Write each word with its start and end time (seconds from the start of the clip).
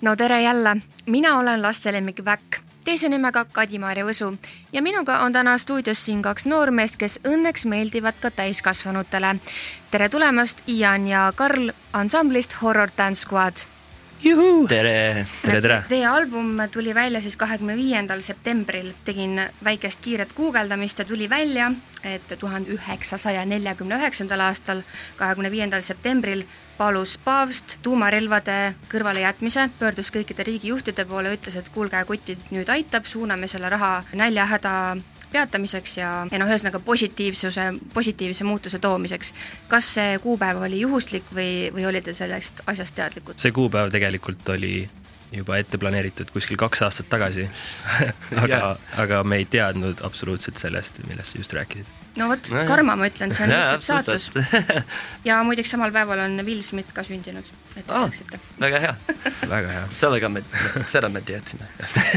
no 0.00 0.16
tere 0.16 0.42
jälle, 0.42 0.76
mina 1.06 1.38
olen 1.38 1.62
laste 1.62 1.92
lemmik 1.92 2.24
Väkk, 2.24 2.58
teise 2.84 3.08
nimega 3.08 3.44
Kadi-Maarja 3.44 4.04
Võsu 4.06 4.32
ja 4.72 4.82
minuga 4.82 5.18
on 5.24 5.32
täna 5.32 5.58
stuudios 5.58 6.04
siin 6.04 6.22
kaks 6.22 6.46
noormeest, 6.46 6.96
kes 6.96 7.20
õnneks 7.24 7.66
meeldivad 7.66 8.18
ka 8.20 8.30
täiskasvanutele. 8.30 9.36
tere 9.90 10.08
tulemast, 10.08 10.62
Ian 10.68 11.06
ja 11.06 11.32
Karl 11.36 11.70
ansamblist 11.92 12.62
Horror 12.62 12.90
Dance 12.98 13.20
Squad 13.20 13.66
juhuu! 14.22 14.68
tere! 14.68 15.26
tere, 15.42 15.60
tere! 15.60 15.82
Teie 15.88 16.06
album 16.06 16.60
tuli 16.72 16.94
välja 16.94 17.20
siis 17.20 17.36
kahekümne 17.36 17.76
viiendal 17.76 18.20
septembril, 18.20 18.92
tegin 19.04 19.40
väikest 19.64 20.00
kiiret 20.00 20.32
guugeldamist 20.32 20.98
ja 20.98 21.04
tuli 21.04 21.30
välja, 21.30 21.72
et 22.04 22.38
tuhande 22.38 22.70
üheksasaja 22.70 23.44
neljakümne 23.44 23.96
üheksandal 23.96 24.40
aastal, 24.40 24.82
kahekümne 25.16 25.50
viiendal 25.50 25.80
septembril 25.80 26.44
palus 26.78 27.16
paavst 27.24 27.78
tuumarelvade 27.82 28.74
kõrvalejätmise, 28.92 29.68
pöördus 29.78 30.12
kõikide 30.14 30.46
riigijuhtide 30.46 31.04
poole, 31.08 31.34
ütles, 31.36 31.56
et 31.56 31.68
kuulge, 31.74 32.02
kutid, 32.08 32.42
nüüd 32.54 32.70
aitab, 32.72 33.08
suuname 33.08 33.48
selle 33.50 33.70
raha 33.72 34.00
näljahäda 34.16 34.72
peatamiseks 35.32 35.96
ja, 35.98 36.10
ja 36.30 36.40
noh, 36.40 36.50
ühesõnaga 36.50 36.80
positiivsuse, 36.84 37.66
positiivse 37.94 38.46
muutuse 38.46 38.78
toomiseks. 38.82 39.32
kas 39.68 39.88
see 39.98 40.18
kuupäev 40.22 40.62
oli 40.68 40.80
juhuslik 40.84 41.26
või, 41.34 41.72
või 41.74 41.88
olite 41.90 42.14
sellest 42.14 42.62
asjast 42.66 42.96
teadlikud? 42.96 43.40
see 43.42 43.52
kuupäev 43.56 43.90
tegelikult 43.94 44.48
oli 44.54 44.88
juba 45.34 45.58
ette 45.58 45.78
planeeritud 45.82 46.30
kuskil 46.32 46.58
kaks 46.60 46.84
aastat 46.86 47.10
tagasi 47.12 47.48
aga, 48.44 48.76
aga 49.02 49.22
me 49.24 49.42
ei 49.42 49.48
teadnud 49.50 50.04
absoluutselt 50.06 50.60
sellest, 50.62 51.02
millest 51.08 51.34
sa 51.34 51.42
just 51.42 51.56
rääkisid. 51.56 52.05
No 52.16 52.28
vot, 52.30 52.50
karma, 52.68 52.96
ma 52.98 53.08
ütlen, 53.10 53.32
see 53.34 53.46
on 53.46 53.52
lihtsalt 53.54 53.86
saatus. 53.86 54.30
ja 55.26 55.40
muideks 55.46 55.72
samal 55.74 55.94
päeval 55.94 56.24
on 56.26 56.38
Will 56.46 56.62
Smith 56.66 56.94
ka 56.96 57.04
sündinud, 57.06 57.48
et 57.74 57.82
te 57.86 57.92
oh, 57.92 58.06
teaksite. 58.06 58.40
väga 58.60 58.82
hea 58.86 58.94
väga 59.54 59.74
hea. 59.74 59.88
sellega 60.04 60.30
me, 60.32 60.44
seda 60.90 61.10
me 61.12 61.22
teadsime 61.26 61.68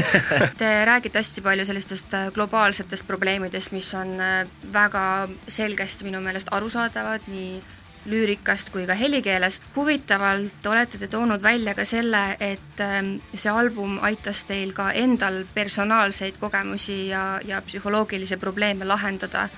Te 0.60 0.70
räägite 0.84 1.20
hästi 1.20 1.44
palju 1.44 1.66
sellistest 1.68 2.14
äh, 2.14 2.30
globaalsetest 2.34 3.06
probleemidest, 3.06 3.72
mis 3.76 3.90
on 3.98 4.16
äh, 4.20 4.46
väga 4.72 5.04
selgesti 5.48 6.08
minu 6.08 6.22
meelest 6.24 6.52
arusaadavad 6.54 7.28
nii 7.30 7.60
lüürikast 8.08 8.70
kui 8.72 8.86
ka 8.86 8.94
helikeelest. 8.94 9.62
huvitavalt 9.76 10.66
olete 10.66 10.98
te 10.98 11.08
toonud 11.08 11.42
välja 11.42 11.74
ka 11.74 11.84
selle, 11.84 12.36
et 12.40 12.80
ähm, 12.80 13.18
see 13.34 13.52
album 13.52 13.98
aitas 14.02 14.44
teil 14.48 14.72
ka 14.72 14.90
endal 14.92 15.44
personaalseid 15.54 16.38
kogemusi 16.40 17.08
ja, 17.08 17.40
ja 17.44 17.60
psühholoogilisi 17.62 18.36
probleeme 18.36 18.84
lahendada. 18.84 19.48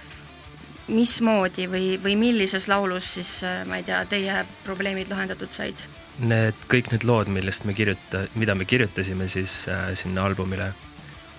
Mismoodi 0.92 1.66
või, 1.70 1.96
või 2.02 2.16
millises 2.20 2.68
laulus 2.70 3.14
siis, 3.16 3.34
äh, 3.46 3.62
ma 3.68 3.80
ei 3.80 3.86
tea, 3.86 4.02
teie 4.10 4.42
probleemid 4.66 5.10
lahendatud 5.12 5.52
said? 5.54 5.84
Need 6.22 6.66
kõik 6.70 6.92
need 6.92 7.06
lood, 7.08 7.30
millest 7.32 7.64
me 7.64 7.74
kirjuta-, 7.76 8.26
mida 8.38 8.54
me 8.54 8.68
kirjutasime 8.68 9.28
siis 9.32 9.62
äh, 9.72 9.92
sinna 9.98 10.26
albumile, 10.28 10.72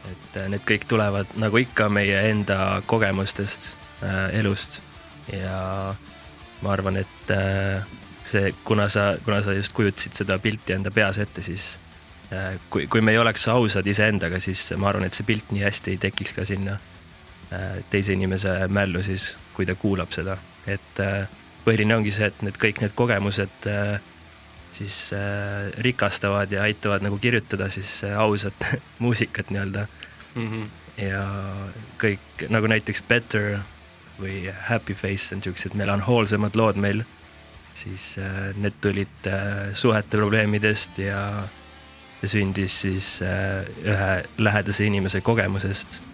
et 0.10 0.40
äh, 0.42 0.50
need 0.52 0.66
kõik 0.68 0.88
tulevad 0.90 1.38
nagu 1.40 1.62
ikka 1.62 1.90
meie 1.94 2.26
enda 2.32 2.82
kogemustest 2.90 3.76
äh,, 4.02 4.34
elust. 4.40 4.82
Ja 5.32 5.94
ma 6.64 6.74
arvan, 6.74 6.98
et 7.00 7.32
äh, 7.32 7.84
see, 8.24 8.54
kuna 8.64 8.88
sa, 8.90 9.14
kuna 9.26 9.42
sa 9.42 9.54
just 9.54 9.74
kujutasid 9.76 10.16
seda 10.24 10.40
pilti 10.40 10.76
enda 10.76 10.92
peas 10.92 11.20
ette, 11.22 11.44
siis 11.46 11.78
äh, 12.32 12.56
kui, 12.70 12.88
kui 12.88 13.02
me 13.02 13.14
ei 13.14 13.20
oleks 13.22 13.48
ausad 13.52 13.88
iseendaga, 13.88 14.40
siis 14.44 14.66
ma 14.78 14.90
arvan, 14.92 15.08
et 15.08 15.16
see 15.16 15.28
pilt 15.28 15.52
nii 15.54 15.64
hästi 15.66 15.96
ei 15.96 16.02
tekiks 16.08 16.36
ka 16.38 16.48
sinna 16.48 16.78
äh, 17.52 17.82
teise 17.92 18.16
inimese 18.16 18.56
mällu 18.72 19.04
siis, 19.04 19.34
kui 19.54 19.66
ta 19.66 19.76
kuulab 19.80 20.12
seda, 20.14 20.38
et 20.68 21.02
äh, 21.04 21.28
põhiline 21.66 21.96
ongi 21.98 22.14
see, 22.14 22.30
et 22.30 22.44
need 22.46 22.58
kõik 22.62 22.82
need 22.84 22.96
kogemused 22.98 23.68
äh, 23.70 23.98
siis 24.74 24.98
äh, 25.16 25.70
rikastavad 25.86 26.52
ja 26.52 26.66
aitavad 26.68 27.06
nagu 27.06 27.20
kirjutada 27.22 27.70
siis 27.74 28.02
ausat 28.18 28.68
muusikat 29.04 29.54
nii-öelda 29.54 29.88
mm. 30.36 30.48
-hmm. 30.52 30.70
ja 31.06 31.26
kõik 32.02 32.48
nagu 32.50 32.68
näiteks 32.68 33.04
Better 33.08 33.60
või 34.20 34.48
Happy 34.70 34.94
Face 34.94 35.36
on 35.36 35.44
siuksed 35.44 35.74
melanhoolsemad 35.74 36.56
lood 36.56 36.78
meil, 36.78 37.04
siis 37.74 38.16
need 38.56 38.78
tulid 38.82 39.30
suhete 39.74 40.18
probleemidest 40.18 41.00
ja 41.02 41.44
sündis 42.24 42.82
siis 42.82 43.08
ühe 43.84 44.12
lähedase 44.38 44.86
inimese 44.86 45.22
kogemusest. 45.22 46.13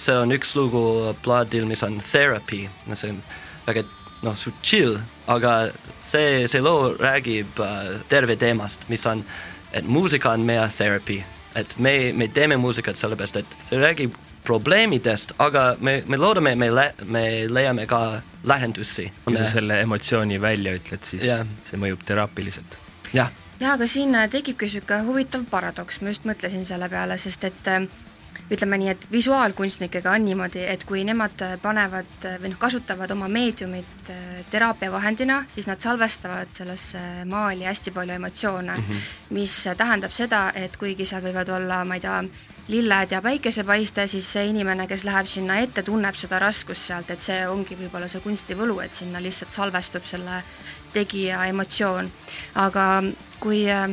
See 0.00 0.16
on 0.16 0.32
üks 0.32 0.54
lugu 0.56 0.82
plaadil, 1.24 1.66
mis 1.68 1.82
on 1.84 1.98
Therapy, 2.00 2.64
see 2.94 3.12
on 3.12 3.22
väga 3.66 3.84
noh, 4.22 4.36
su 4.36 4.52
chill, 4.62 4.98
aga 5.30 5.70
see, 6.02 6.46
see 6.48 6.60
loo 6.60 6.94
räägib 6.98 7.60
äh, 7.60 8.00
terve 8.08 8.36
teemast, 8.36 8.88
mis 8.88 9.06
on, 9.06 9.24
et 9.72 9.86
muusika 9.88 10.34
on 10.36 10.44
meie 10.46 10.66
therapy, 10.76 11.20
et 11.56 11.76
me, 11.78 12.12
me 12.16 12.28
teeme 12.28 12.58
muusikat 12.60 13.00
sellepärast, 13.00 13.40
et 13.40 13.56
see 13.68 13.80
räägib 13.80 14.16
probleemidest, 14.44 15.34
aga 15.38 15.74
me, 15.80 16.00
me 16.08 16.16
loodame, 16.20 16.54
me 16.56 16.70
le-, 16.72 16.94
me 17.04 17.24
leiame 17.48 17.86
ka 17.88 18.20
lahendusi. 18.48 19.10
kui 19.24 19.36
sa 19.36 19.48
selle 19.48 19.80
emotsiooni 19.84 20.40
välja 20.40 20.74
ütled, 20.78 21.04
siis 21.04 21.26
yeah. 21.28 21.46
see 21.64 21.80
mõjub 21.80 22.04
teraapiliselt. 22.08 22.80
jah. 23.16 23.32
jaa, 23.60 23.74
aga 23.76 23.88
siin 23.88 24.14
äh, 24.16 24.28
tekibki 24.32 24.68
niisugune 24.68 25.04
huvitav 25.08 25.44
paradoks, 25.50 26.00
ma 26.00 26.12
just 26.12 26.28
mõtlesin 26.28 26.64
selle 26.68 26.88
peale, 26.92 27.18
sest 27.20 27.44
et 27.48 27.72
äh, 27.72 27.84
ütleme 28.50 28.78
nii, 28.82 28.88
et 28.90 29.06
visuaalkunstnikega 29.12 30.10
on 30.10 30.24
niimoodi, 30.24 30.64
et 30.66 30.84
kui 30.84 31.04
nemad 31.06 31.44
äh, 31.46 31.56
panevad 31.62 32.28
või 32.42 32.52
noh, 32.52 32.58
kasutavad 32.58 33.10
oma 33.14 33.28
meediumit 33.30 34.12
teraapiavahendina, 34.50 35.44
siis 35.54 35.68
nad 35.70 35.78
salvestavad 35.82 36.50
sellesse 36.52 37.00
maali 37.30 37.68
hästi 37.68 37.94
palju 37.94 38.16
emotsioone 38.18 38.76
mm, 38.76 38.84
-hmm. 38.88 39.34
mis 39.36 39.56
tähendab 39.76 40.12
seda, 40.12 40.50
et 40.54 40.76
kuigi 40.76 41.06
seal 41.06 41.22
võivad 41.22 41.52
olla, 41.54 41.84
ma 41.84 41.94
ei 41.94 42.00
tea, 42.00 42.22
lilled 42.70 43.12
ja 43.12 43.22
päikesepaiste, 43.22 44.06
siis 44.06 44.26
see 44.32 44.46
inimene, 44.50 44.86
kes 44.90 45.04
läheb 45.04 45.26
sinna 45.26 45.58
ette, 45.62 45.82
tunneb 45.82 46.14
seda 46.18 46.38
raskust 46.38 46.86
sealt, 46.90 47.10
et 47.10 47.22
see 47.22 47.40
ongi 47.48 47.78
võib-olla 47.78 48.08
see 48.08 48.22
kunstivõlu, 48.24 48.78
et 48.84 48.94
sinna 48.94 49.22
lihtsalt 49.22 49.50
salvestub 49.50 50.06
selle 50.06 50.42
tegija 50.92 51.44
emotsioon. 51.50 52.10
aga 52.54 52.86
kui 53.40 53.64
äh, 53.70 53.90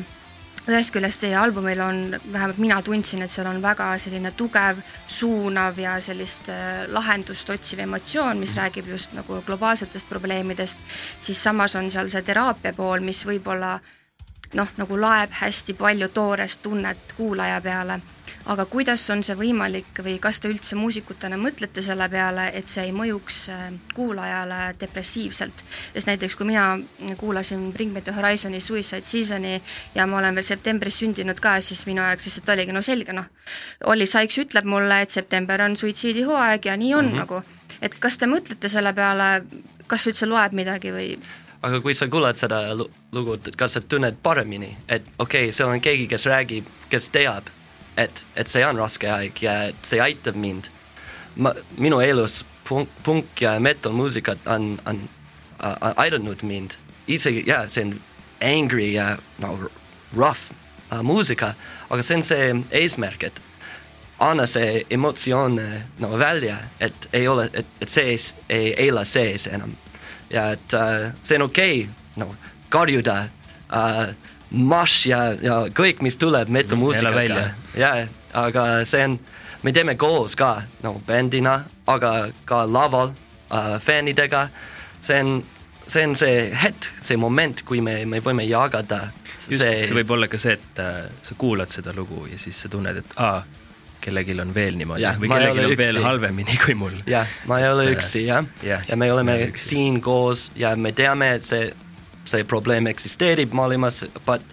ühest 0.67 0.91
küljest 0.91 1.21
teie 1.23 1.35
albumil 1.39 1.79
on, 1.81 1.99
vähemalt 2.31 2.57
mina 2.61 2.81
tundsin, 2.83 3.21
et 3.23 3.31
seal 3.31 3.47
on 3.47 3.61
väga 3.63 3.89
selline 4.01 4.33
tugev, 4.37 4.81
suunav 5.07 5.79
ja 5.79 5.95
sellist 6.03 6.49
äh, 6.51 6.83
lahendust 6.91 7.49
otsiv 7.49 7.79
emotsioon, 7.85 8.39
mis 8.41 8.55
räägib 8.57 8.89
just 8.91 9.15
nagu 9.17 9.41
globaalsetest 9.45 10.09
probleemidest, 10.09 10.83
siis 11.19 11.43
samas 11.43 11.75
on 11.75 11.91
seal 11.91 12.11
see 12.11 12.25
teraapia 12.27 12.73
pool, 12.75 12.99
mis 13.05 13.23
võib-olla 13.27 13.77
noh, 14.59 14.75
nagu 14.77 14.99
laeb 14.99 15.33
hästi 15.39 15.77
palju 15.79 16.11
toorest 16.15 16.61
tunnet 16.63 17.15
kuulaja 17.17 17.61
peale 17.61 18.01
aga 18.47 18.65
kuidas 18.71 19.03
on 19.11 19.21
see 19.25 19.35
võimalik 19.37 19.99
või 20.03 20.15
kas 20.23 20.39
te 20.39 20.49
üldse 20.51 20.77
muusikutena 20.79 21.37
mõtlete 21.39 21.81
selle 21.83 22.07
peale, 22.11 22.47
et 22.55 22.69
see 22.71 22.85
ei 22.87 22.93
mõjuks 22.95 23.39
äh, 23.51 23.63
kuulajale 23.95 24.59
depressiivselt? 24.79 25.63
sest 25.93 26.07
näiteks 26.07 26.37
kui 26.39 26.47
mina 26.47 26.67
kuulasin 27.19 27.67
Bring 27.73 27.93
Me 27.93 28.01
To 28.01 28.15
Horizon'i 28.15 28.61
Suicide 28.63 29.05
Season'i 29.07 29.57
ja 29.95 30.07
ma 30.07 30.21
olen 30.21 30.37
veel 30.37 30.47
septembris 30.47 30.99
sündinud 31.01 31.41
ka, 31.43 31.57
siis 31.61 31.83
minu 31.89 32.03
jaoks 32.03 32.29
lihtsalt 32.29 32.53
oligi 32.55 32.75
no 32.75 32.83
selge, 32.85 33.15
noh, 33.15 33.27
Olli 33.91 34.07
Sykes 34.07 34.39
ütleb 34.45 34.69
mulle, 34.69 35.01
et 35.03 35.11
september 35.11 35.65
on 35.65 35.75
suitsiidihooaeg 35.77 36.69
ja 36.71 36.77
nii 36.77 36.93
on 36.95 37.05
mm 37.05 37.11
-hmm. 37.11 37.25
nagu. 37.25 37.43
et 37.81 37.99
kas 37.99 38.17
te 38.17 38.25
mõtlete 38.25 38.69
selle 38.69 38.93
peale, 38.93 39.43
kas 39.87 40.07
üldse 40.07 40.25
loeb 40.25 40.53
midagi 40.53 40.91
või? 40.91 41.17
aga 41.61 41.81
kui 41.81 41.93
sa 41.93 42.07
kuulad 42.07 42.35
seda 42.35 42.63
lugu, 43.11 43.37
kas 43.57 43.73
sa 43.73 43.81
tunned 43.81 44.15
paremini, 44.23 44.77
et 44.87 45.03
okei 45.19 45.43
okay,, 45.43 45.51
seal 45.51 45.69
on 45.69 45.81
keegi, 45.81 46.07
kes 46.07 46.25
räägib, 46.25 46.65
kes 46.89 47.09
teab 47.09 47.56
et, 47.97 48.27
et 48.35 48.47
see 48.47 48.65
on 48.65 48.77
raske 48.79 49.09
aeg 49.09 49.41
ja 49.41 49.55
et 49.71 49.87
see 49.89 50.01
aitab 50.01 50.35
mind. 50.35 50.69
ma, 51.35 51.53
minu 51.77 51.99
elus 52.01 52.43
punk, 52.67 52.89
punk 53.03 53.41
ja 53.41 53.59
metal 53.59 53.93
muusikat 53.93 54.39
on, 54.47 54.79
on 54.85 55.01
uh, 55.63 55.93
aidanud 55.95 56.43
mind, 56.43 56.77
isegi 57.07 57.43
jaa, 57.47 57.67
see 57.69 57.85
on 57.85 57.99
angry 58.41 58.91
ja 58.93 59.17
no 59.41 59.57
rough 60.15 60.51
uh, 60.91 61.01
muusika, 61.03 61.53
aga 61.89 62.03
see 62.03 62.17
on 62.17 62.25
see 62.25 62.47
eesmärk, 62.81 63.23
et 63.23 63.41
anna 64.19 64.47
see 64.49 64.81
emotsioon 64.89 65.59
no 66.01 66.09
välja, 66.17 66.57
et 66.79 67.09
ei 67.13 67.27
ole, 67.27 67.49
et, 67.53 67.69
et 67.81 67.89
see 67.89 68.15
ei, 68.15 68.17
ei 68.49 68.87
ela 68.87 69.05
sees 69.05 69.47
enam. 69.47 69.75
ja 70.29 70.49
et 70.57 70.73
uh, 70.73 71.11
see 71.21 71.37
on 71.37 71.47
okei 71.47 71.83
okay, 71.83 71.93
no 72.17 72.33
karjuda 72.73 73.19
uh, 73.69 74.09
mosh 74.51 75.07
ja, 75.07 75.21
ja 75.41 75.61
kõik, 75.75 76.01
mis 76.01 76.17
tuleb 76.17 76.49
metamuusikaga. 76.49 77.49
Ja, 77.77 77.91
aga 78.33 78.65
see 78.85 79.03
on, 79.05 79.19
me 79.63 79.73
teeme 79.75 79.95
koos 79.99 80.35
ka 80.39 80.55
no 80.83 80.97
bändina, 81.07 81.59
aga 81.87 82.29
ka 82.45 82.63
laval 82.65 83.13
äh, 83.51 83.77
fännidega. 83.81 84.47
see 84.99 85.19
on, 85.21 85.43
see 85.87 86.03
on 86.07 86.15
see 86.15 86.49
hetk, 86.63 86.89
see 87.01 87.17
moment, 87.17 87.63
kui 87.63 87.81
me, 87.81 88.05
me 88.05 88.19
võime 88.19 88.47
jagada. 88.47 89.09
just 89.49 89.63
see..., 89.63 89.85
see 89.85 89.99
võib 90.01 90.11
olla 90.17 90.27
ka 90.27 90.37
see, 90.41 90.57
et 90.57 90.81
äh, 90.83 91.05
sa 91.21 91.37
kuulad 91.37 91.71
seda 91.71 91.93
lugu 91.95 92.27
ja 92.31 92.37
siis 92.37 92.61
sa 92.61 92.69
tunned, 92.69 93.03
et 93.03 93.17
aa, 93.17 93.41
kellelgi 94.01 94.37
on 94.41 94.53
veel 94.55 94.77
niimoodi 94.79 95.03
ja, 95.03 95.15
või 95.19 95.31
kellelgi 95.31 95.65
on 95.65 95.73
üksi. 95.73 95.81
veel 95.83 96.03
halvemini 96.05 96.59
kui 96.65 96.77
mul. 96.77 97.01
jah, 97.09 97.27
ma 97.49 97.59
ei 97.63 97.71
ole 97.71 97.89
üksi 97.95 98.27
jah 98.27 98.45
ja, 98.63 98.79
ja 98.87 98.95
me 98.95 99.11
oleme 99.11 99.51
siin 99.59 100.01
koos 100.01 100.51
ja 100.55 100.75
me 100.75 100.93
teame, 100.95 101.33
et 101.39 101.47
see 101.47 101.67
see 102.27 102.43
probleem 102.43 102.87
eksisteerib 102.91 103.53
maailmas, 103.55 104.03
but 104.25 104.43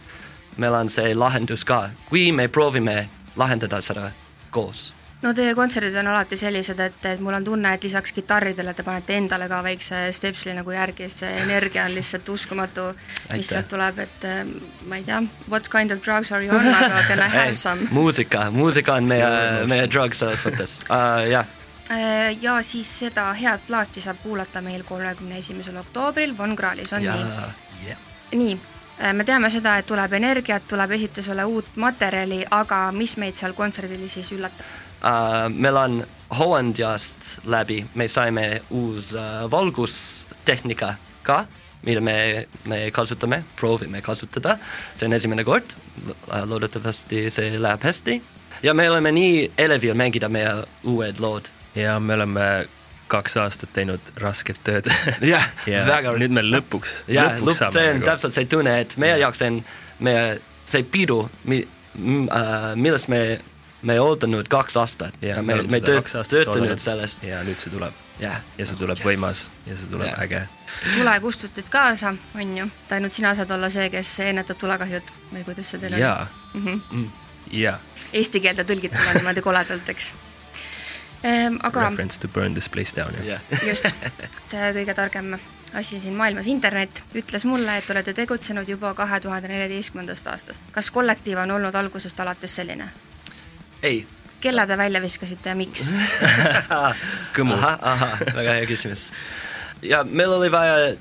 meil 0.56 0.74
on 0.74 0.90
see 0.90 1.14
lahendus 1.14 1.64
ka, 1.64 1.88
kui 2.08 2.32
me 2.32 2.48
proovime 2.48 3.08
lahendada 3.36 3.80
seda 3.80 4.10
koos. 4.50 4.92
No 5.24 5.30
teie 5.32 5.54
kontserdid 5.56 5.94
on 5.96 6.10
alati 6.12 6.36
sellised, 6.36 6.80
et, 6.84 7.04
et 7.08 7.20
mul 7.24 7.32
on 7.32 7.44
tunne, 7.46 7.70
et 7.72 7.84
lisaks 7.86 8.12
kitarridele 8.12 8.74
te 8.76 8.84
panete 8.84 9.14
endale 9.16 9.46
ka 9.48 9.62
väikse 9.64 10.02
stepsli 10.12 10.52
nagu 10.52 10.74
järgi, 10.74 11.06
et 11.06 11.14
see 11.14 11.30
energia 11.46 11.86
on 11.88 11.94
lihtsalt 11.96 12.28
uskumatu, 12.28 12.90
mis 13.32 13.48
sealt 13.48 13.70
tuleb, 13.72 14.02
et 14.04 14.26
äh, 14.28 14.42
ma 14.84 14.98
ei 15.00 15.06
tea, 15.06 15.22
what 15.48 15.70
kind 15.72 15.94
of 15.96 16.02
drugs 16.04 16.32
are 16.32 16.44
you 16.44 16.52
on, 16.52 16.68
aga 16.68 17.00
can 17.08 17.24
I 17.24 17.30
have 17.32 17.56
some? 17.56 17.88
muusika, 17.90 18.50
muusika 18.52 18.98
on 19.00 19.08
meie, 19.08 19.30
meie 19.70 19.88
drug 19.88 20.12
selles 20.16 20.44
mõttes. 20.44 20.76
Uh,, 20.94 21.24
jah. 21.30 21.48
Äh, 21.90 22.36
ja 22.42 22.58
siis 22.64 22.88
seda 23.00 23.30
head 23.36 23.64
plaati 23.66 24.04
saab 24.04 24.20
kuulata 24.22 24.60
meil 24.64 24.84
kolmekümne 24.84 25.40
esimesel 25.40 25.76
oktoobril 25.80 26.36
Von 26.36 26.52
Krahlis, 26.56 26.92
on 26.92 27.04
ja, 27.04 27.16
nii? 27.16 27.88
Yeah.? 27.88 28.06
nii, 28.36 28.60
me 29.12 29.24
teame 29.24 29.50
seda, 29.50 29.78
et 29.78 29.86
tuleb 29.86 30.12
energiat, 30.20 30.66
tuleb 30.68 30.94
esitusele 30.96 31.44
uut 31.44 31.76
materjali, 31.76 32.44
aga 32.50 32.86
mis 32.94 33.16
meid 33.18 33.38
seal 33.38 33.56
kontserdil 33.56 34.08
siis 34.08 34.32
üllatab? 34.36 34.66
uh, 35.04 35.48
meil 35.50 35.76
on 35.76 35.98
hooandjast 36.38 37.46
läbi, 37.50 37.84
me 37.94 38.08
saime 38.08 38.46
uus 38.70 39.12
uh, 39.18 39.44
valgustehnika 39.50 40.94
ka, 41.22 41.44
mida 41.84 42.00
me, 42.00 42.46
me 42.70 42.86
kasutame, 42.94 43.42
proovime 43.56 44.00
kasutada, 44.02 44.56
see 44.94 45.08
on 45.08 45.16
esimene 45.16 45.44
kord, 45.44 45.74
loodetavasti 46.48 47.26
see 47.32 47.58
läheb 47.60 47.84
hästi 47.84 48.20
ja 48.64 48.74
me 48.74 48.88
oleme 48.90 49.12
nii 49.12 49.50
elevil 49.58 49.94
mängida 49.98 50.28
meie 50.28 50.62
uued 50.84 51.20
lood. 51.20 51.50
ja 51.74 52.00
me 52.00 52.14
oleme 52.14 52.68
kaks 53.08 53.36
aastat 53.42 53.72
teinud 53.76 54.12
rasket 54.22 54.60
tööd 54.66 54.88
jah, 55.34 55.46
väga. 55.66 56.14
nüüd 56.20 56.34
me 56.34 56.44
lõpuks, 56.44 57.02
lõpuks 57.08 57.62
saame. 57.62 57.76
see 57.76 57.88
on 57.90 57.98
nagu. 58.00 58.10
täpselt 58.10 58.36
see 58.36 58.50
tunne, 58.50 58.76
et 58.84 58.96
meie 59.00 59.18
jaoks 59.22 59.42
on 59.46 59.60
meie 60.04 60.38
see 60.68 60.84
pidu, 60.88 61.24
mi, 61.50 61.62
uh, 61.64 62.70
millest 62.76 63.12
me 63.12 63.24
me 63.84 63.98
ootanud 64.00 64.48
kaks 64.48 64.78
aastat 64.80 65.16
ja, 65.20 65.36
ja 65.36 65.42
me, 65.44 65.58
me 65.68 65.80
tööt, 65.84 66.08
töötanud 66.28 66.80
sellest. 66.80 67.24
ja 67.26 67.42
nüüd 67.44 67.60
see 67.60 67.72
tuleb. 67.72 67.96
yeah. 68.20 68.40
ja 68.58 68.66
see 68.68 68.78
tuleb 68.80 68.96
yes. 68.96 69.06
võimas 69.06 69.42
ja 69.68 69.76
see 69.76 69.90
tuleb 69.90 70.08
yeah. 70.08 70.22
äge. 70.24 70.40
tulekustutid 70.94 71.68
kaasa, 71.72 72.14
on 72.34 72.56
ju, 72.56 72.70
et 72.86 72.96
ainult 72.96 73.16
sina 73.16 73.34
saad 73.36 73.52
olla 73.56 73.68
see, 73.72 73.90
kes 73.92 74.14
ennetab 74.24 74.60
tulekahjud 74.62 75.12
või 75.34 75.44
kuidas 75.44 75.74
see 75.74 75.84
teil 75.84 76.00
jaa. 76.00 76.24
Mhm. 76.54 76.80
Mm 76.90 77.12
jaa. 77.52 77.78
Eesti 78.12 78.40
keelde 78.40 78.64
tõlgituna 78.64 79.18
niimoodi 79.18 79.42
koledalt, 79.44 79.88
eks 79.92 80.14
ehm,. 81.24 81.58
aga. 81.62 81.88
Reference 81.88 82.20
to 82.20 82.28
burn 82.28 82.54
this 82.54 82.68
place 82.68 82.94
down, 82.94 83.14
jah 83.18 83.26
yeah. 83.26 83.66
just, 83.70 83.86
et 83.88 84.58
kõige 84.76 84.94
targem 84.94 85.34
asi 85.74 86.00
siin 86.00 86.14
maailmas, 86.14 86.46
internet, 86.46 87.02
ütles 87.18 87.44
mulle, 87.44 87.78
et 87.78 87.88
olete 87.90 88.14
tegutsenud 88.14 88.68
juba 88.68 88.94
kahe 88.94 89.20
tuhande 89.20 89.48
neljateistkümnendast 89.50 90.26
aastast. 90.30 90.68
kas 90.72 90.90
kollektiiv 90.94 91.40
on 91.42 91.50
olnud 91.50 91.74
algusest 91.74 92.20
alates 92.20 92.56
selline? 92.56 92.88
ei. 93.82 94.06
kelle 94.40 94.66
te 94.66 94.78
välja 94.78 95.02
viskasite 95.02 95.50
ja 95.50 95.56
miks 95.58 95.90
Kõmu. 97.36 97.58
ahah, 97.58 98.20
väga 98.34 98.60
hea 98.60 98.70
küsimus. 98.70 99.10
ja 99.82 100.04
meil 100.04 100.38
oli 100.38 100.52
vaja 100.52 100.94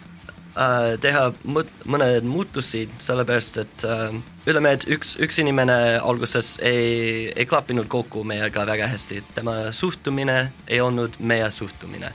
äh, 0.57 0.93
teha 1.01 1.29
mõned 1.45 2.27
muutusi, 2.27 2.85
sellepärast 3.03 3.59
et 3.63 3.85
äh, 3.87 4.13
ütleme, 4.47 4.75
et 4.77 4.85
üks, 4.91 5.15
üks 5.23 5.39
inimene 5.43 5.77
alguses 6.01 6.57
ei, 6.65 7.31
ei 7.31 7.47
klappinud 7.49 7.89
kokku 7.91 8.23
meiega 8.27 8.65
väga 8.69 8.89
hästi, 8.91 9.21
tema 9.37 9.57
suhtumine 9.71 10.37
ei 10.67 10.81
olnud 10.81 11.19
meie 11.19 11.49
suhtumine. 11.51 12.13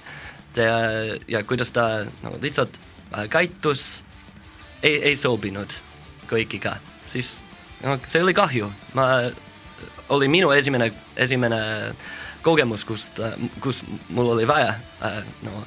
ja 1.28 1.44
kuidas 1.46 1.70
ta 1.70 2.04
no, 2.22 2.32
lihtsalt 2.42 2.80
äh, 3.14 3.28
käitus, 3.30 4.02
ei, 4.82 4.96
ei 5.10 5.16
sobinud 5.16 5.76
kõigiga, 6.28 6.78
siis 7.04 7.44
no, 7.84 7.98
see 8.06 8.22
oli 8.22 8.34
kahju, 8.34 8.72
ma 8.94 9.06
oli 10.08 10.28
minu 10.28 10.50
esimene, 10.50 10.90
esimene 11.16 11.60
kogemus, 12.42 12.84
kust, 12.84 13.20
kus 13.60 13.82
mul 14.08 14.32
oli 14.34 14.46
vaja 14.48 14.74
äh, 15.04 15.20
no, 15.46 15.64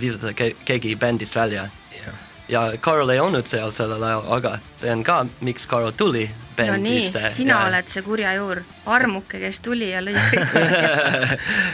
viisata 0.00 0.34
ke 0.36 0.52
keegi 0.64 0.96
bändist 0.96 1.36
välja. 1.36 1.68
Ja 2.48 2.72
Carl 2.80 3.08
ei 3.08 3.20
olnud 3.20 3.46
seal 3.48 3.70
sellel 3.72 4.02
ajal, 4.02 4.24
aga 4.36 4.56
see 4.76 4.92
on 4.92 5.04
ka, 5.04 5.24
miks 5.40 5.66
Carl 5.68 5.90
tuli 5.96 6.26
bändisse. 6.56 7.18
no 7.18 7.24
nii, 7.24 7.34
sina 7.34 7.54
ja... 7.54 7.66
oled 7.68 7.90
see 7.90 8.02
kurja 8.04 8.34
juur, 8.36 8.60
armuke, 8.86 9.40
kes 9.40 9.60
tuli 9.64 9.90
ja 9.90 10.02
lõi 10.04 10.14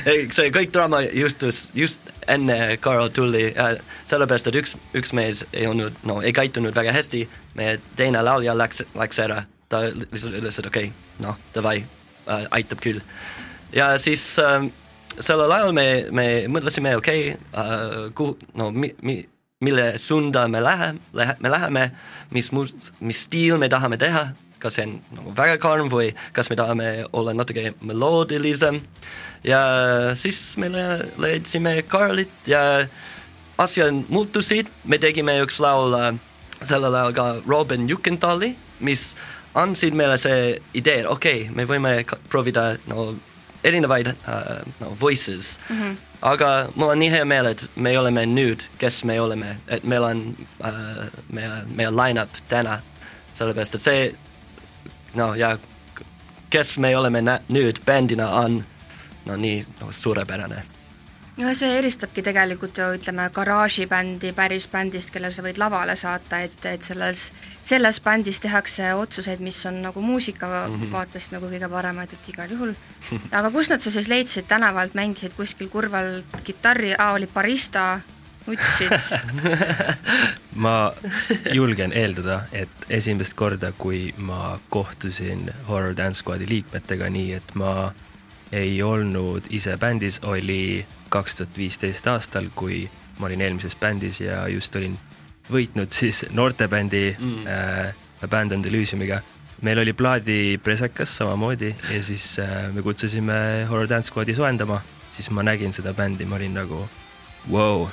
kõik 0.06 0.34
see 0.38 0.52
kõik 0.54 0.72
draama 0.74 1.02
juhtus 1.06 1.68
just 1.74 2.12
enne 2.28 2.76
Carl 2.82 3.10
tuli 3.14 3.48
äh,, 3.50 3.76
sellepärast 4.04 4.50
et 4.52 4.60
üks, 4.62 4.76
üks 4.94 5.14
mees 5.16 5.44
ei 5.52 5.66
olnud, 5.70 5.96
no 6.06 6.20
ei 6.22 6.32
käitunud 6.36 6.76
väga 6.76 6.94
hästi, 6.94 7.24
meie 7.58 7.80
teine 7.98 8.22
laulja 8.24 8.54
läks, 8.58 8.84
läks 8.98 9.22
ära 9.26 9.42
ta 9.70 9.84
lihtsalt 9.86 10.38
ütles, 10.38 10.58
et 10.58 10.66
okei 10.70 10.90
okay,, 10.90 11.24
noh, 11.26 11.38
davai 11.54 11.80
äh,, 11.80 12.46
aitab 12.60 12.82
küll. 12.84 13.02
ja 13.74 13.92
siis 13.98 14.22
äh, 14.42 14.70
sellel 15.18 15.52
ajal 15.58 15.74
me, 15.76 15.86
me 16.14 16.30
mõtlesime, 16.50 16.94
okei 16.98 17.34
okay, 17.34 17.52
äh,, 17.58 18.08
kuhu, 18.14 18.38
no 18.54 18.70
mi, 18.70 18.94
mi, 19.02 19.20
mille 19.60 19.98
suunda 19.98 20.48
me 20.48 20.60
lähe-, 20.60 20.94
lähe-, 21.12 21.36
me 21.40 21.50
läheme, 21.50 21.90
mis 22.30 22.52
must, 22.52 22.92
mis 23.00 23.24
stiil 23.26 23.58
me 23.60 23.68
tahame 23.68 23.98
teha, 24.00 24.30
kas 24.60 24.78
see 24.78 24.86
on 24.88 24.94
nagu 25.16 25.34
väga 25.36 25.58
karm 25.60 25.90
või 25.92 26.14
kas 26.36 26.48
me 26.48 26.56
tahame 26.56 26.88
olla 27.16 27.34
natuke 27.36 27.74
meloodilisem 27.84 28.80
ja 29.44 29.60
siis 30.16 30.40
me 30.60 30.70
le-, 30.72 31.10
leidsime 31.20 31.74
Carlit 31.88 32.48
ja 32.48 32.62
asjad 33.60 34.00
muutusid, 34.08 34.72
me 34.84 34.96
tegime 35.00 35.36
üks 35.44 35.60
laul 35.60 35.92
äh, 35.98 36.14
sellel 36.62 36.96
ajal 36.96 37.16
ka 37.16 37.26
Robin 37.44 37.88
Jukenthali, 37.88 38.54
mis 38.80 39.10
andsid 39.60 39.92
meile 39.96 40.16
see 40.20 40.54
idee, 40.72 41.04
okei 41.04 41.44
okay,, 41.44 41.54
me 41.56 41.68
võime 41.68 41.98
proovida 42.32 42.70
no 42.88 43.10
erinevaid 43.64 44.06
uh, 44.06 44.60
no 44.80 44.94
voices. 45.00 45.58
Mm, 45.68 45.76
-hmm. 45.76 45.96
aga 46.22 46.68
mul 46.74 46.88
on 46.88 46.98
nii 46.98 47.10
hea 47.10 47.24
meel, 47.24 47.46
et 47.46 47.64
me 47.76 47.98
oleme 47.98 48.26
nüüd, 48.26 48.62
kes 48.78 49.04
me 49.04 49.20
oleme, 49.20 49.56
et 49.68 49.84
meil 49.84 50.02
on 50.02 50.36
uh, 50.60 51.06
meie, 51.28 51.50
meie 51.66 51.90
line-up 51.90 52.30
täna, 52.48 52.80
sellepärast 53.32 53.74
et 53.74 53.80
see 53.80 54.14
no 55.14 55.34
ja 55.34 55.58
kes 56.50 56.78
me 56.78 56.96
oleme 56.96 57.22
nüüd 57.48 57.84
bändina 57.86 58.28
on 58.30 58.64
no 59.26 59.36
nii 59.36 59.66
no, 59.80 59.92
suurepärane 59.92 60.62
no 61.40 61.52
see 61.56 61.70
eristabki 61.78 62.22
tegelikult 62.24 62.78
ju 62.78 62.86
ütleme, 62.96 63.26
garaažibändi 63.34 64.32
päris 64.36 64.66
bändist, 64.70 65.12
kelle 65.14 65.30
sa 65.32 65.44
võid 65.44 65.60
lavale 65.60 65.96
saata, 65.96 66.42
et, 66.46 66.56
et 66.68 66.84
selles, 66.86 67.30
selles 67.66 68.00
bändis 68.04 68.40
tehakse 68.44 68.92
otsuseid, 68.98 69.42
mis 69.44 69.58
on 69.70 69.80
nagu 69.82 70.02
muusika 70.02 70.46
mm 70.46 70.76
-hmm. 70.76 70.92
vaatest 70.92 71.32
nagu 71.32 71.50
kõige 71.50 71.68
paremad, 71.68 72.12
et 72.12 72.28
igal 72.28 72.50
juhul. 72.50 72.74
aga 73.32 73.50
kust 73.50 73.70
nad 73.70 73.80
su 73.80 73.90
siis 73.90 74.08
leidsid, 74.08 74.46
tänavalt 74.48 74.94
mängisid 74.94 75.34
kuskil 75.36 75.68
kurval 75.68 76.22
kitarri, 76.44 76.94
aa, 76.98 77.12
oli 77.12 77.26
barista, 77.26 78.00
nutsid 78.46 78.90
ma 80.64 80.92
julgen 81.52 81.92
eeldada, 81.92 82.42
et 82.52 82.86
esimest 82.88 83.34
korda, 83.34 83.72
kui 83.72 84.14
ma 84.16 84.58
kohtusin 84.68 85.50
Horror 85.68 85.96
Dance 85.96 86.20
Squadi 86.20 86.48
liikmetega 86.48 87.10
nii, 87.10 87.32
et 87.32 87.54
ma 87.54 87.92
ei 88.52 88.82
olnud 88.82 89.46
ise 89.50 89.76
bändis, 89.76 90.20
oli 90.22 90.86
kaks 91.10 91.34
tuhat 91.40 91.56
viisteist 91.58 92.06
aastal, 92.06 92.48
kui 92.54 92.84
ma 93.18 93.26
olin 93.28 93.40
eelmises 93.44 93.76
bändis 93.76 94.20
ja 94.22 94.46
just 94.48 94.76
olin 94.76 94.96
võitnud 95.50 95.92
siis 95.92 96.24
noortebändi 96.30 97.04
mm. 97.18 97.46
äh, 97.46 97.94
Abandoned 98.24 98.66
Elysiumiga. 98.66 99.20
meil 99.62 99.78
oli 99.78 99.92
plaadipresekas 99.92 101.16
samamoodi 101.16 101.74
ja 101.94 102.02
siis 102.02 102.38
äh, 102.38 102.72
me 102.72 102.82
kutsusime 102.82 103.66
Horror 103.68 103.88
Dance 103.88 104.08
Squadi 104.08 104.34
soojendama, 104.34 104.80
siis 105.10 105.30
ma 105.30 105.42
nägin 105.42 105.72
seda 105.72 105.92
bändi, 105.94 106.24
ma 106.24 106.36
olin 106.36 106.54
nagu 106.54 106.88
wow. 107.50 107.88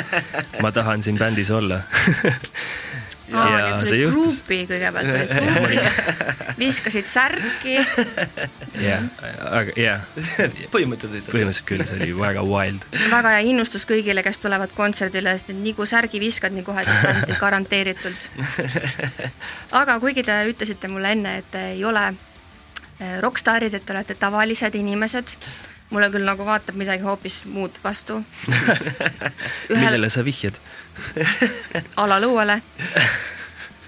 ma 0.62 0.72
tahan 0.72 1.02
siin 1.02 1.18
bändis 1.18 1.50
olla 1.50 1.80
aa, 3.32 3.46
nii 3.50 3.70
et 3.70 3.80
sa 3.80 3.94
olid 3.94 4.12
gruupi 4.12 4.58
kõigepealt, 4.70 5.10
olid 5.12 5.32
gruupi, 5.34 5.78
viskasid 6.62 7.08
särki. 7.10 7.76
jah, 8.82 9.06
aga 9.50 9.74
jah. 9.80 10.04
põhimõtteliselt. 10.74 11.32
põhimõtteliselt 11.34 11.68
küll, 11.70 11.84
see 11.88 12.00
oli 12.00 12.12
väga 12.18 12.44
wild. 12.46 12.86
väga 13.12 13.34
hea 13.36 13.44
innustus 13.50 13.86
kõigile, 13.88 14.24
kes 14.26 14.40
tulevad 14.42 14.74
kontserdile, 14.76 15.34
sest 15.36 15.54
et 15.54 15.60
nii 15.60 15.74
kui 15.78 15.90
särgi 15.90 16.22
viskad, 16.22 16.54
nii 16.56 16.66
kohe 16.66 16.86
saad 16.86 17.06
bändi 17.10 17.38
garanteeritult. 17.44 18.30
aga 19.82 19.98
kuigi 20.02 20.26
te 20.26 20.40
ütlesite 20.52 20.92
mulle 20.92 21.16
enne, 21.16 21.38
et 21.42 21.50
te 21.54 21.64
ei 21.74 21.84
ole 21.84 22.08
eh, 22.12 23.16
rokkstaarid, 23.24 23.74
et 23.74 23.86
te 23.86 23.96
olete 23.96 24.18
tavalised 24.20 24.78
inimesed 24.78 25.38
mulle 25.90 26.10
küll 26.10 26.26
nagu 26.26 26.46
vaatab 26.46 26.78
midagi 26.78 27.04
hoopis 27.06 27.44
muud 27.50 27.78
vastu 27.84 28.18
Ühel... 29.70 29.78
millele 29.78 30.10
sa 30.10 30.24
vihjad 30.26 30.58
alalõuele. 32.02 32.60